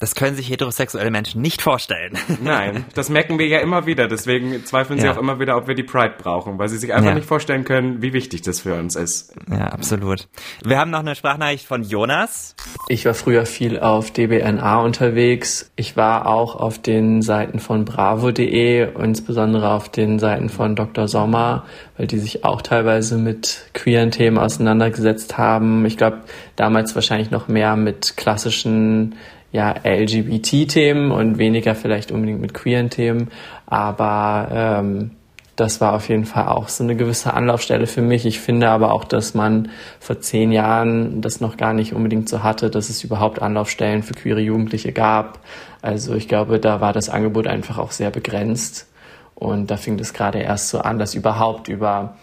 Das 0.00 0.16
können 0.16 0.34
sich 0.34 0.50
heterosexuelle 0.50 1.10
Menschen 1.12 1.40
nicht 1.40 1.62
vorstellen. 1.62 2.18
Nein, 2.42 2.84
das 2.94 3.10
merken 3.10 3.38
wir 3.38 3.46
ja 3.46 3.60
immer 3.60 3.86
wieder. 3.86 4.08
Deswegen 4.08 4.64
zweifeln 4.66 4.98
sie 4.98 5.06
ja. 5.06 5.12
auch 5.12 5.18
immer 5.18 5.38
wieder, 5.38 5.56
ob 5.56 5.68
wir 5.68 5.76
die 5.76 5.84
Pride 5.84 6.14
brauchen, 6.18 6.58
weil 6.58 6.68
sie 6.68 6.78
sich 6.78 6.92
einfach 6.92 7.10
ja. 7.10 7.14
nicht 7.14 7.28
vorstellen 7.28 7.64
können, 7.64 8.02
wie 8.02 8.12
wichtig 8.12 8.42
das 8.42 8.60
für 8.60 8.74
uns 8.74 8.96
ist. 8.96 9.32
Ja, 9.48 9.68
absolut. 9.68 10.26
Wir 10.64 10.78
haben 10.78 10.90
noch 10.90 10.98
eine 10.98 11.14
Sprachnachricht 11.14 11.64
von 11.64 11.84
Jonas. 11.84 12.56
Ich 12.88 13.04
war 13.06 13.14
früher 13.14 13.46
viel 13.46 13.78
auf 13.78 14.10
DBNA 14.10 14.80
unterwegs. 14.80 15.70
Ich 15.76 15.96
war 15.96 16.26
auch 16.26 16.56
auf 16.56 16.82
den 16.82 17.22
Seiten 17.22 17.60
von 17.60 17.84
bravo.de, 17.84 18.88
insbesondere 19.00 19.70
auf 19.70 19.88
den 19.88 20.18
Seiten 20.18 20.48
von 20.48 20.74
Dr. 20.74 21.06
Sommer, 21.06 21.66
weil 21.96 22.08
die 22.08 22.18
sich 22.18 22.44
auch 22.44 22.62
teilweise 22.62 23.16
mit 23.16 23.70
queeren 23.74 24.10
Themen 24.10 24.38
auseinandergesetzt 24.38 25.38
haben. 25.38 25.86
Ich 25.86 25.96
glaube, 25.96 26.22
damals 26.56 26.96
wahrscheinlich 26.96 27.30
noch 27.30 27.46
mehr 27.46 27.76
mit 27.76 28.16
klassischen 28.16 29.14
ja, 29.54 29.72
LGBT-Themen 29.84 31.12
und 31.12 31.38
weniger 31.38 31.76
vielleicht 31.76 32.10
unbedingt 32.10 32.40
mit 32.40 32.54
queeren 32.54 32.90
Themen. 32.90 33.30
Aber 33.66 34.48
ähm, 34.50 35.12
das 35.54 35.80
war 35.80 35.92
auf 35.92 36.08
jeden 36.08 36.24
Fall 36.24 36.48
auch 36.48 36.68
so 36.68 36.82
eine 36.82 36.96
gewisse 36.96 37.34
Anlaufstelle 37.34 37.86
für 37.86 38.02
mich. 38.02 38.26
Ich 38.26 38.40
finde 38.40 38.68
aber 38.68 38.92
auch, 38.92 39.04
dass 39.04 39.32
man 39.32 39.68
vor 40.00 40.20
zehn 40.20 40.50
Jahren 40.50 41.20
das 41.20 41.40
noch 41.40 41.56
gar 41.56 41.72
nicht 41.72 41.94
unbedingt 41.94 42.28
so 42.28 42.42
hatte, 42.42 42.68
dass 42.68 42.88
es 42.90 43.04
überhaupt 43.04 43.40
Anlaufstellen 43.40 44.02
für 44.02 44.14
queere 44.14 44.40
Jugendliche 44.40 44.90
gab. 44.90 45.38
Also 45.82 46.16
ich 46.16 46.26
glaube, 46.26 46.58
da 46.58 46.80
war 46.80 46.92
das 46.92 47.08
Angebot 47.08 47.46
einfach 47.46 47.78
auch 47.78 47.92
sehr 47.92 48.10
begrenzt. 48.10 48.88
Und 49.36 49.70
da 49.70 49.76
fing 49.76 49.96
das 49.98 50.12
gerade 50.12 50.40
erst 50.40 50.70
so 50.70 50.80
an, 50.80 50.98
dass 50.98 51.14
überhaupt 51.14 51.68
über 51.68 52.16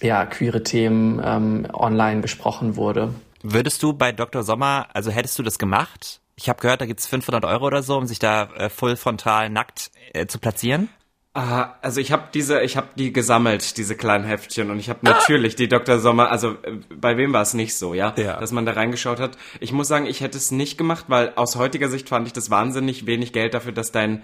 ja, 0.00 0.24
queere 0.24 0.62
Themen 0.62 1.20
ähm, 1.22 1.66
online 1.70 2.22
gesprochen 2.22 2.76
wurde. 2.76 3.12
Würdest 3.42 3.82
du 3.82 3.92
bei 3.92 4.10
Dr. 4.10 4.42
Sommer, 4.42 4.86
also 4.94 5.10
hättest 5.10 5.38
du 5.38 5.42
das 5.42 5.58
gemacht? 5.58 6.22
Ich 6.38 6.48
habe 6.48 6.60
gehört, 6.60 6.80
da 6.80 6.86
gibt's 6.86 7.06
500 7.06 7.44
Euro 7.44 7.66
oder 7.66 7.82
so, 7.82 7.96
um 7.96 8.06
sich 8.06 8.20
da 8.20 8.44
äh, 8.54 8.70
voll 8.70 8.94
frontal 8.94 9.50
nackt 9.50 9.90
äh, 10.14 10.26
zu 10.26 10.38
platzieren. 10.38 10.88
Ah, 11.34 11.74
also 11.82 12.00
ich 12.00 12.12
habe 12.12 12.28
diese, 12.32 12.62
ich 12.62 12.76
habe 12.76 12.88
die 12.94 13.12
gesammelt, 13.12 13.76
diese 13.76 13.96
kleinen 13.96 14.24
Heftchen, 14.24 14.70
und 14.70 14.78
ich 14.78 14.88
habe 14.88 15.00
natürlich 15.02 15.56
die 15.56 15.68
Dr. 15.68 15.98
Sommer, 15.98 16.30
also 16.30 16.52
äh, 16.62 16.78
bei 16.94 17.16
wem 17.16 17.32
war 17.32 17.42
es 17.42 17.54
nicht 17.54 17.76
so, 17.76 17.92
ja? 17.92 18.14
ja, 18.16 18.38
dass 18.38 18.52
man 18.52 18.66
da 18.66 18.72
reingeschaut 18.72 19.18
hat. 19.18 19.36
Ich 19.58 19.72
muss 19.72 19.88
sagen, 19.88 20.06
ich 20.06 20.20
hätte 20.20 20.38
es 20.38 20.52
nicht 20.52 20.78
gemacht, 20.78 21.06
weil 21.08 21.32
aus 21.34 21.56
heutiger 21.56 21.88
Sicht 21.88 22.08
fand 22.08 22.26
ich 22.28 22.32
das 22.32 22.50
wahnsinnig 22.50 23.06
wenig 23.06 23.32
Geld 23.32 23.54
dafür, 23.54 23.72
dass 23.72 23.90
dein 23.90 24.22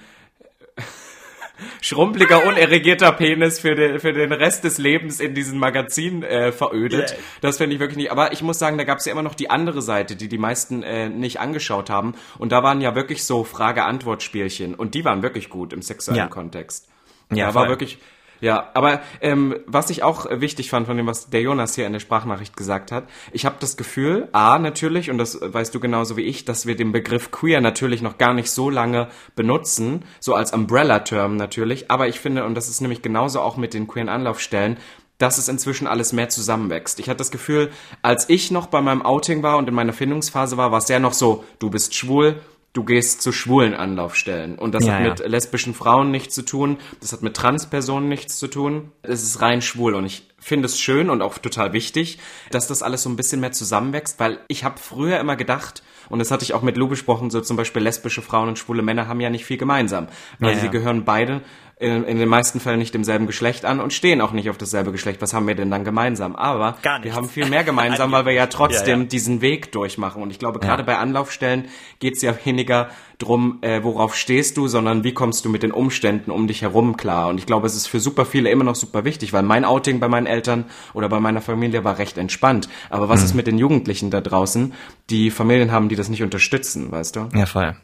schrumpeliger, 1.95 2.45
unerregierter 2.45 3.13
Penis 3.13 3.61
für 3.61 3.75
den, 3.75 4.01
für 4.01 4.13
den 4.13 4.33
Rest 4.33 4.65
des 4.65 4.79
Lebens 4.79 5.21
in 5.21 5.35
diesem 5.35 5.59
Magazin 5.59 6.23
äh, 6.23 6.53
verödet. 6.53 7.11
Yeah. 7.11 7.19
Das 7.41 7.57
finde 7.59 7.75
ich 7.75 7.81
wirklich 7.81 7.97
nicht. 7.97 8.11
Aber 8.11 8.33
ich 8.33 8.43
muss 8.43 8.59
sagen, 8.59 8.79
da 8.79 8.85
gab 8.85 8.99
es 8.99 9.05
ja 9.05 9.13
immer 9.13 9.23
noch 9.23 9.35
die 9.35 9.51
andere 9.51 9.81
Seite, 9.81 10.17
die 10.17 10.29
die 10.29 10.39
meisten 10.39 10.83
äh, 10.83 11.09
nicht 11.09 11.41
angeschaut 11.41 11.91
haben. 11.91 12.15
Und 12.39 12.53
da 12.53 12.63
waren 12.63 12.81
ja 12.81 12.95
wirklich 12.95 13.25
so 13.25 13.45
Frage-Antwort-Spielchen. 13.45 14.75
Und 14.75 14.95
die 14.95 15.05
waren 15.05 15.23
wirklich 15.23 15.49
gut 15.49 15.73
im 15.73 15.83
sexuellen 15.83 16.19
ja. 16.19 16.27
Kontext. 16.27 16.89
Ja, 17.31 17.47
da 17.47 17.55
war 17.55 17.69
wirklich 17.69 17.99
ja, 18.45 18.69
aber 18.75 19.01
ähm, 19.23 19.57
was 19.65 19.89
ich 19.89 20.03
auch 20.03 20.27
wichtig 20.31 20.69
fand 20.69 20.87
von 20.87 20.99
dem, 20.99 21.07
was 21.07 21.31
der 21.31 21.41
Jonas 21.41 21.77
hier 21.77 21.87
in 21.87 21.95
der 21.95 22.01
Sprachnachricht 22.01 22.59
gesagt 22.59 22.93
hat, 22.93 23.09
ich 23.33 23.47
habe 23.47 23.57
das 23.59 23.79
Gefühl, 23.79 24.29
a 24.33 24.59
natürlich, 24.59 25.11
und 25.11 25.17
das 25.17 25.39
weißt 25.41 25.75
du 25.75 25.81
genauso 25.81 26.19
wie 26.19 26.25
ich, 26.25 26.45
dass 26.45 26.67
wir 26.67 26.77
den 26.77 26.93
Begriff 26.93 27.31
queer 27.31 27.63
natürlich 27.63 28.03
noch 28.03 28.19
gar 28.19 28.35
nicht 28.35 28.51
so 28.51 28.69
lange 28.69 29.09
benutzen, 29.35 30.05
so 30.21 30.35
als 30.35 30.53
Umbrella-Term 30.53 31.39
natürlich, 31.39 31.91
aber 31.91 32.07
ich 32.07 32.21
finde, 32.21 32.45
und 32.45 32.55
das 32.55 32.69
ist 32.69 32.83
nämlich 32.83 33.01
genauso 33.01 33.41
auch 33.41 33.57
mit 33.57 33.73
den 33.73 33.87
queeren 33.87 34.11
Anlaufstellen, 34.11 34.77
dass 35.17 35.39
es 35.39 35.49
inzwischen 35.49 35.87
alles 35.87 36.13
mehr 36.13 36.29
zusammenwächst. 36.29 37.01
Ich 37.01 37.09
hatte 37.09 37.19
das 37.19 37.31
Gefühl, 37.31 37.71
als 38.03 38.29
ich 38.29 38.51
noch 38.51 38.67
bei 38.67 38.83
meinem 38.83 39.01
Outing 39.01 39.43
war 39.43 39.57
und 39.57 39.69
in 39.69 39.75
meiner 39.75 39.95
Findungsphase 39.95 40.59
war, 40.59 40.71
war 40.71 40.81
es 40.81 40.87
sehr 40.87 41.01
noch 41.01 41.15
so, 41.15 41.45
du 41.61 41.71
bist 41.71 41.95
schwul, 41.95 42.43
du 42.75 42.85
gehst 42.85 43.23
zu 43.23 43.33
schwulen 43.33 43.73
Anlaufstellen. 43.73 44.59
Und 44.59 44.75
das 44.75 44.85
ja, 44.85 44.95
hat 44.95 45.03
mit 45.03 45.21
ja. 45.21 45.27
lesbischen 45.27 45.75
Frauen 45.75 46.11
nichts 46.11 46.35
zu 46.35 46.43
tun, 46.43 46.77
das 47.01 47.13
hat 47.13 47.23
mit 47.23 47.35
Transpersonen 47.35 48.09
nichts 48.09 48.37
zu 48.37 48.49
tun. 48.49 48.91
Es 49.03 49.23
ist 49.23 49.41
rein 49.41 49.63
schwul 49.63 49.95
und 49.95 50.05
ich 50.05 50.29
finde 50.41 50.67
es 50.67 50.79
schön 50.79 51.09
und 51.09 51.23
auch 51.23 51.39
total 51.39 51.73
wichtig, 51.73 52.19
dass 52.51 52.67
das 52.67 52.83
alles 52.83 53.03
so 53.05 53.09
ein 53.09 53.17
bisschen 53.17 53.41
mehr 53.41 53.53
zusammenwächst, 53.53 54.21
weil 54.21 54.41
ich 54.49 54.65
habe 54.65 54.79
früher 54.79 55.19
immer 55.19 55.37
gedacht, 55.37 55.83
und 56.11 56.19
das 56.19 56.31
hatte 56.31 56.45
ich 56.45 56.53
auch 56.53 56.61
mit 56.61 56.77
Lou 56.77 56.89
besprochen, 56.89 57.31
so 57.31 57.41
zum 57.41 57.57
Beispiel 57.57 57.81
lesbische 57.83 58.21
Frauen 58.21 58.49
und 58.49 58.59
schwule 58.59 58.83
Männer 58.83 59.09
haben 59.09 59.21
ja 59.21 59.31
nicht 59.31 59.47
viel 59.47 59.57
gemeinsam, 59.57 60.09
weil 60.39 60.55
ja, 60.55 60.61
sie 60.61 60.69
gehören 60.69 61.05
beide 61.05 61.41
in, 61.77 62.05
in 62.05 62.19
den 62.19 62.29
meisten 62.29 62.61
Fällen 62.61 62.79
nicht 62.79 62.95
demselben 62.95 63.27
Geschlecht 63.27 63.65
an 63.65 63.81
und 63.81 63.93
stehen 63.93 64.21
auch 64.21 64.33
nicht 64.33 64.49
auf 64.49 64.57
dasselbe 64.57 64.93
Geschlecht. 64.93 65.21
Was 65.21 65.35
haben 65.35 65.49
wir 65.49 65.57
denn 65.57 65.71
dann 65.71 65.85
gemeinsam? 65.85 66.37
Aber 66.37 66.77
wir 67.03 67.15
haben 67.15 67.29
viel 67.29 67.47
mehr 67.47 67.65
gemeinsam, 67.65 68.13
weil 68.13 68.27
wir 68.27 68.33
ja 68.33 68.47
trotzdem 68.47 69.01
ja, 69.01 69.05
ja. 69.05 69.09
diesen 69.09 69.41
Weg 69.41 69.73
durchmachen. 69.73 70.23
Und 70.23 70.31
ich 70.31 70.39
glaube, 70.39 70.61
gerade 70.61 70.83
ja. 70.83 70.87
bei 70.87 70.99
Anlaufstellen 70.99 71.67
geht 71.99 72.15
es 72.15 72.23
ja 72.23 72.35
weniger 72.45 72.91
drum, 73.19 73.59
äh, 73.63 73.83
worauf 73.83 74.15
stehst 74.15 74.57
du, 74.57 74.69
sondern 74.69 75.03
wie 75.03 75.15
kommst 75.15 75.45
du 75.45 75.49
mit 75.49 75.63
den 75.63 75.73
Umständen 75.73 76.31
um 76.31 76.47
dich 76.47 76.63
herum 76.63 76.97
klar. 76.97 77.29
Und 77.29 77.39
ich 77.39 77.47
glaube, 77.47 77.67
es 77.67 77.75
ist 77.75 77.89
für 77.89 78.01
super 78.01 78.25
viele 78.25 78.51
immer 78.51 78.65
noch 78.65 78.77
super 78.77 79.05
wichtig, 79.05 79.33
weil 79.33 79.43
mein 79.43 79.65
Outing 79.65 79.99
bei 79.99 80.09
meinen 80.09 80.27
Eltern 80.27 80.67
oder 80.93 81.09
bei 81.09 81.19
meiner 81.19 81.41
Familie 81.41 81.83
war 81.83 81.99
recht 81.99 82.19
entspannt. 82.19 82.69
Aber 82.89 83.09
was 83.09 83.21
mhm. 83.21 83.27
ist 83.27 83.35
mit 83.35 83.47
den 83.47 83.59
Jugendlichen 83.59 84.11
da 84.11 84.21
draußen, 84.21 84.75
die 85.11 85.31
Familien 85.31 85.73
haben, 85.73 85.89
die 85.89 85.97
das 85.97 86.09
nicht 86.09 86.23
unterstützen, 86.23 86.93
weißt 86.93 87.17
du? 87.17 87.29
Ja, 87.35 87.47
voll. 87.47 87.77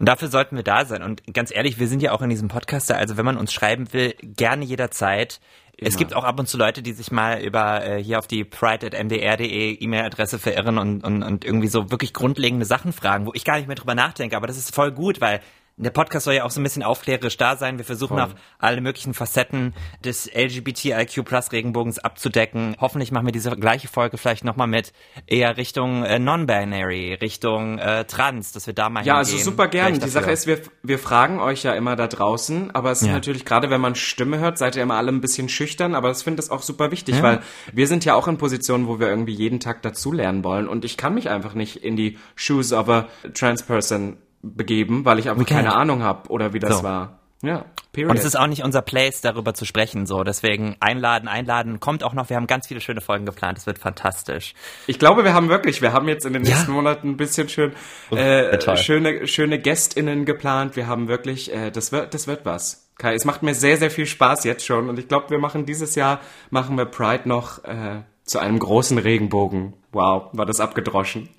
Und 0.00 0.08
dafür 0.08 0.28
sollten 0.28 0.56
wir 0.56 0.62
da 0.62 0.86
sein. 0.86 1.02
Und 1.02 1.22
ganz 1.34 1.54
ehrlich, 1.54 1.78
wir 1.78 1.86
sind 1.86 2.02
ja 2.02 2.12
auch 2.12 2.22
in 2.22 2.30
diesem 2.30 2.48
Podcast, 2.48 2.90
also 2.90 3.18
wenn 3.18 3.26
man 3.26 3.36
uns 3.36 3.52
schreiben 3.52 3.92
will, 3.92 4.14
gerne 4.22 4.64
jederzeit. 4.64 5.40
Immer. 5.76 5.88
Es 5.88 5.98
gibt 5.98 6.16
auch 6.16 6.24
ab 6.24 6.40
und 6.40 6.48
zu 6.48 6.56
Leute, 6.56 6.80
die 6.80 6.94
sich 6.94 7.12
mal 7.12 7.42
über 7.42 7.84
äh, 7.84 8.02
hier 8.02 8.18
auf 8.18 8.26
die 8.26 8.44
pride.mdr.de 8.44 9.74
E-Mail-Adresse 9.78 10.38
verirren 10.38 10.78
und, 10.78 11.04
und, 11.04 11.22
und 11.22 11.44
irgendwie 11.44 11.68
so 11.68 11.90
wirklich 11.90 12.14
grundlegende 12.14 12.64
Sachen 12.64 12.94
fragen, 12.94 13.26
wo 13.26 13.32
ich 13.34 13.44
gar 13.44 13.58
nicht 13.58 13.66
mehr 13.66 13.76
drüber 13.76 13.94
nachdenke. 13.94 14.38
Aber 14.38 14.46
das 14.46 14.56
ist 14.56 14.74
voll 14.74 14.90
gut, 14.90 15.20
weil 15.20 15.42
der 15.82 15.90
Podcast 15.90 16.24
soll 16.24 16.34
ja 16.34 16.44
auch 16.44 16.50
so 16.50 16.60
ein 16.60 16.62
bisschen 16.62 16.82
aufklärerisch 16.82 17.36
da 17.36 17.56
sein. 17.56 17.78
Wir 17.78 17.84
versuchen 17.84 18.18
Voll. 18.18 18.22
auch 18.26 18.34
alle 18.58 18.80
möglichen 18.80 19.14
Facetten 19.14 19.74
des 20.04 20.30
LGBTIQ 20.32 21.24
Plus 21.24 21.52
Regenbogens 21.52 21.98
abzudecken. 21.98 22.76
Hoffentlich 22.80 23.12
machen 23.12 23.26
wir 23.26 23.32
diese 23.32 23.50
gleiche 23.56 23.88
Folge 23.88 24.18
vielleicht 24.18 24.44
nochmal 24.44 24.66
mit 24.66 24.92
eher 25.26 25.56
Richtung 25.56 26.04
äh, 26.04 26.18
Non-Binary, 26.18 27.14
Richtung 27.14 27.78
äh, 27.78 28.04
Trans, 28.04 28.52
dass 28.52 28.66
wir 28.66 28.74
da 28.74 28.90
mal 28.90 29.00
Ja, 29.04 29.18
hingehen. 29.18 29.34
also 29.34 29.38
super 29.50 29.68
gern. 29.68 29.86
Vielleicht 29.88 30.04
Die 30.06 30.10
Sache 30.10 30.30
ist, 30.30 30.46
wir, 30.46 30.60
wir 30.82 30.98
fragen 30.98 31.40
euch 31.40 31.62
ja 31.62 31.72
immer 31.74 31.96
da 31.96 32.06
draußen, 32.06 32.74
aber 32.74 32.90
es 32.90 33.02
ist 33.02 33.08
Ja. 33.08 33.14
natürlich, 33.14 33.44
gerade 33.44 33.70
wenn 33.70 33.80
man 33.80 33.94
Stimme 33.94 34.38
hört, 34.38 34.58
seid 34.58 34.76
ihr 34.76 34.82
immer 34.82 34.94
alle 34.96 35.10
ein 35.12 35.20
bisschen 35.20 35.48
schüchtern, 35.48 35.94
aber 35.94 36.10
ich 36.10 36.18
finde 36.18 36.36
das 36.36 36.50
auch 36.50 36.62
super 36.62 36.90
wichtig, 36.90 37.22
weil 37.22 37.40
wir 37.72 37.86
sind 37.86 38.04
ja 38.04 38.14
auch 38.14 38.28
in 38.28 38.38
Positionen, 38.38 38.86
wo 38.86 38.98
wir 39.00 39.08
irgendwie 39.08 39.34
jeden 39.34 39.60
Tag 39.60 39.82
dazulernen 39.82 40.44
wollen 40.44 40.68
und 40.68 40.84
ich 40.84 40.96
kann 40.96 41.14
mich 41.14 41.28
einfach 41.30 41.54
nicht 41.54 41.76
in 41.76 41.96
die 41.96 42.18
Shoes 42.34 42.72
of 42.72 42.88
a 42.88 43.08
trans 43.34 43.62
person 43.62 44.16
begeben, 44.42 45.04
weil 45.04 45.18
ich 45.18 45.28
einfach 45.28 45.42
Okay. 45.42 45.54
keine 45.54 45.74
Ahnung 45.74 46.02
habe 46.02 46.28
oder 46.30 46.52
wie 46.52 46.58
das 46.58 46.78
So. 46.78 46.82
war. 46.82 47.16
Ja, 47.42 47.64
period. 47.92 48.10
Und 48.10 48.18
es 48.18 48.26
ist 48.26 48.38
auch 48.38 48.46
nicht 48.48 48.62
unser 48.64 48.82
Place, 48.82 49.22
darüber 49.22 49.54
zu 49.54 49.64
sprechen, 49.64 50.04
so. 50.04 50.24
Deswegen 50.24 50.76
einladen, 50.80 51.26
einladen. 51.26 51.80
Kommt 51.80 52.04
auch 52.04 52.12
noch, 52.12 52.28
wir 52.28 52.36
haben 52.36 52.46
ganz 52.46 52.66
viele 52.66 52.82
schöne 52.82 53.00
Folgen 53.00 53.24
geplant. 53.24 53.56
Es 53.56 53.66
wird 53.66 53.78
fantastisch. 53.78 54.52
Ich 54.86 54.98
glaube, 54.98 55.24
wir 55.24 55.32
haben 55.32 55.48
wirklich, 55.48 55.80
wir 55.80 55.94
haben 55.94 56.06
jetzt 56.06 56.26
in 56.26 56.34
den 56.34 56.44
Ja. 56.44 56.50
nächsten 56.50 56.72
Monaten 56.72 57.08
ein 57.08 57.16
bisschen 57.16 57.48
schön, 57.48 57.72
äh, 58.10 58.58
toll. 58.58 58.76
schöne, 58.76 59.26
schöne 59.26 59.58
GästInnen 59.58 60.26
geplant. 60.26 60.76
Wir 60.76 60.86
haben 60.86 61.08
wirklich, 61.08 61.50
äh, 61.50 61.70
das 61.70 61.92
wird, 61.92 62.12
das 62.12 62.26
wird 62.26 62.44
was. 62.44 62.90
Kai, 62.98 63.14
es 63.14 63.24
macht 63.24 63.42
mir 63.42 63.54
sehr, 63.54 63.78
sehr 63.78 63.90
viel 63.90 64.04
Spaß 64.04 64.44
jetzt 64.44 64.66
schon 64.66 64.90
und 64.90 64.98
ich 64.98 65.08
glaube, 65.08 65.30
wir 65.30 65.38
machen 65.38 65.64
dieses 65.64 65.94
Jahr, 65.94 66.20
machen 66.50 66.76
wir 66.76 66.84
Pride 66.84 67.26
noch, 67.26 67.64
äh, 67.64 68.02
zu 68.24 68.38
einem 68.38 68.58
großen 68.58 68.98
Regenbogen. 68.98 69.72
Wow, 69.92 70.28
war 70.34 70.44
das 70.44 70.60
abgedroschen. 70.60 71.30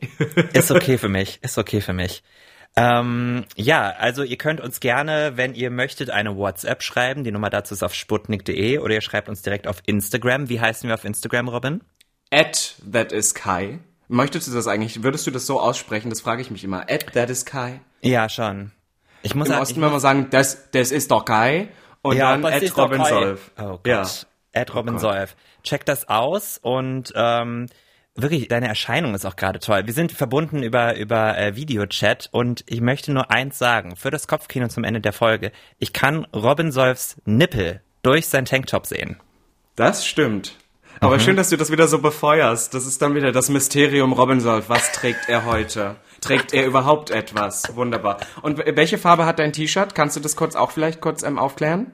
Ist 0.53 0.71
okay 0.71 0.97
für 0.97 1.09
mich. 1.09 1.37
Ist 1.43 1.59
okay 1.59 1.79
für 1.79 1.93
mich. 1.93 2.23
Ähm, 2.75 3.45
ja, 3.55 3.89
also 3.89 4.23
ihr 4.23 4.37
könnt 4.37 4.61
uns 4.61 4.79
gerne, 4.79 5.33
wenn 5.35 5.53
ihr 5.53 5.69
möchtet, 5.69 6.09
eine 6.09 6.37
WhatsApp 6.37 6.83
schreiben. 6.83 7.23
Die 7.23 7.31
Nummer 7.31 7.49
dazu 7.49 7.73
ist 7.73 7.83
auf 7.83 7.93
sputnik.de 7.93 8.77
oder 8.79 8.93
ihr 8.93 9.01
schreibt 9.01 9.27
uns 9.27 9.41
direkt 9.41 9.67
auf 9.67 9.81
Instagram. 9.85 10.49
Wie 10.49 10.61
heißen 10.61 10.87
wir 10.87 10.93
auf 10.93 11.03
Instagram, 11.03 11.49
Robin? 11.49 11.81
At 12.31 12.75
that 12.91 13.11
is 13.11 13.35
Kai. 13.35 13.79
Möchtest 14.07 14.47
du 14.47 14.53
das 14.53 14.67
eigentlich, 14.67 15.03
würdest 15.03 15.27
du 15.27 15.31
das 15.31 15.45
so 15.45 15.59
aussprechen? 15.59 16.09
Das 16.09 16.21
frage 16.21 16.41
ich 16.41 16.51
mich 16.51 16.63
immer. 16.63 16.89
At 16.89 17.13
that 17.13 17.29
is 17.29 17.45
Kai. 17.45 17.81
Ja, 18.01 18.29
schon. 18.29 18.71
Ich 19.21 19.35
muss 19.35 19.47
Im 19.47 19.51
sagen, 19.51 19.61
Osten 19.61 19.79
muss, 19.81 19.91
wir 19.91 19.99
sagen, 19.99 20.27
das, 20.31 20.71
das 20.71 20.91
ist 20.91 21.11
doch 21.11 21.25
Kai. 21.25 21.69
Und 22.01 22.17
ja, 22.17 22.35
dann 22.35 22.45
at 22.45 22.77
Robin? 22.77 23.03
Solf. 23.03 23.51
Oh 23.59 23.79
Gott. 23.83 23.85
Ja. 23.85 24.05
At 24.53 24.73
Robin 24.73 24.93
Gott. 24.93 25.01
Solf. 25.01 25.35
Check 25.63 25.85
das 25.85 26.07
aus 26.07 26.57
und 26.57 27.13
ähm, 27.15 27.67
wirklich, 28.15 28.47
deine 28.47 28.67
Erscheinung 28.67 29.15
ist 29.15 29.25
auch 29.25 29.35
gerade 29.35 29.59
toll. 29.59 29.83
Wir 29.85 29.93
sind 29.93 30.11
verbunden 30.11 30.63
über, 30.63 30.97
über 30.97 31.37
äh, 31.37 31.55
Videochat 31.55 32.29
und 32.31 32.63
ich 32.67 32.81
möchte 32.81 33.11
nur 33.11 33.31
eins 33.31 33.57
sagen, 33.57 33.95
für 33.95 34.11
das 34.11 34.27
Kopfkino 34.27 34.67
zum 34.67 34.83
Ende 34.83 35.01
der 35.01 35.13
Folge. 35.13 35.51
Ich 35.79 35.93
kann 35.93 36.25
Robin 36.33 36.71
Solfs 36.71 37.17
Nippel 37.25 37.81
durch 38.03 38.27
sein 38.27 38.45
Tanktop 38.45 38.85
sehen. 38.85 39.19
Das 39.75 40.05
stimmt. 40.05 40.55
Aber 40.99 41.19
schön, 41.19 41.35
dass 41.35 41.49
du 41.49 41.57
das 41.57 41.71
wieder 41.71 41.87
so 41.87 41.99
befeuerst. 41.99 42.75
Das 42.75 42.85
ist 42.85 43.01
dann 43.01 43.15
wieder 43.15 43.31
das 43.31 43.49
Mysterium 43.49 44.13
Robin 44.13 44.39
Solf. 44.39 44.69
Was 44.69 44.91
trägt 44.91 45.29
er 45.29 45.45
heute? 45.45 45.95
Trägt 46.19 46.53
er 46.53 46.67
überhaupt 46.67 47.09
etwas? 47.09 47.75
Wunderbar. 47.75 48.17
Und 48.43 48.59
welche 48.59 48.99
Farbe 48.99 49.25
hat 49.25 49.39
dein 49.39 49.51
T-Shirt? 49.51 49.95
Kannst 49.95 50.15
du 50.15 50.19
das 50.19 50.35
kurz 50.35 50.55
auch 50.55 50.69
vielleicht 50.69 51.01
kurz 51.01 51.23
ähm, 51.23 51.39
aufklären? 51.39 51.91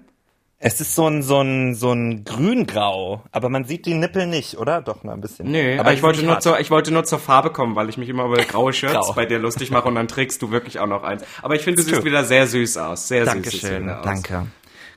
Es 0.60 0.82
ist 0.82 0.96
so 0.96 1.06
ein, 1.08 1.22
so 1.22 1.40
ein, 1.40 1.76
so 1.76 1.92
ein 1.92 2.24
grüngrau, 2.26 3.22
aber 3.32 3.48
man 3.50 3.66
sieht 3.66 3.86
die 3.86 3.94
Nippel 3.94 4.26
nicht, 4.26 4.58
oder? 4.58 4.82
Doch, 4.82 5.04
mal 5.04 5.14
ein 5.14 5.22
bisschen. 5.22 5.52
Nö, 5.52 5.80
aber 5.80 5.94
ich 5.94 6.02
wollte 6.02 6.24
nur 6.24 6.34
hart. 6.34 6.42
zur, 6.44 6.60
ich 6.60 6.72
wollte 6.72 6.92
nur 6.92 7.04
zur 7.04 7.20
Farbe 7.20 7.52
kommen, 7.52 7.76
weil 7.76 7.90
ich 7.90 7.98
mich 7.98 8.10
immer 8.10 8.26
über 8.26 8.38
graue 8.38 8.74
Shirts 8.74 8.94
Grau. 9.08 9.14
bei 9.14 9.28
dir 9.28 9.38
lustig 9.38 9.70
mache 9.70 9.88
und 9.88 9.94
dann 9.94 10.08
trägst 10.08 10.42
du 10.42 10.50
wirklich 10.50 10.80
auch 10.80 10.88
noch 10.88 11.04
eins. 11.04 11.24
Aber 11.44 11.54
ich 11.56 11.62
finde, 11.62 11.84
du 11.84 11.88
Ist 11.88 11.94
siehst 11.94 12.06
wieder 12.06 12.24
sehr 12.24 12.48
süß 12.48 12.78
aus. 12.78 13.08
Sehr 13.08 13.26
süß. 13.26 13.34
Dankeschön, 13.34 13.88
aus. 13.90 14.04
danke. 14.04 14.48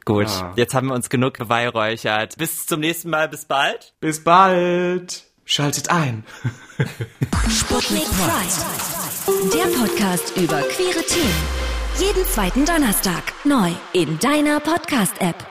Gut, 0.06 0.28
Ah. 0.28 0.54
jetzt 0.56 0.74
haben 0.74 0.86
wir 0.88 0.94
uns 0.94 1.10
genug 1.10 1.36
beweihräuchert. 1.36 2.38
Bis 2.38 2.64
zum 2.64 2.80
nächsten 2.80 3.10
Mal, 3.10 3.28
bis 3.28 3.44
bald. 3.44 3.92
Bis 4.00 4.24
bald. 4.24 5.24
Schaltet 5.44 5.90
ein. 5.90 6.24
Sputnik 7.50 8.04
Pride. 8.04 9.50
Der 9.52 9.76
Podcast 9.78 10.32
über 10.38 10.62
queere 10.62 11.04
Themen. 11.04 11.44
Jeden 11.98 12.24
zweiten 12.24 12.64
Donnerstag 12.64 13.24
neu 13.44 13.70
in 13.92 14.18
deiner 14.20 14.58
Podcast-App. 14.60 15.49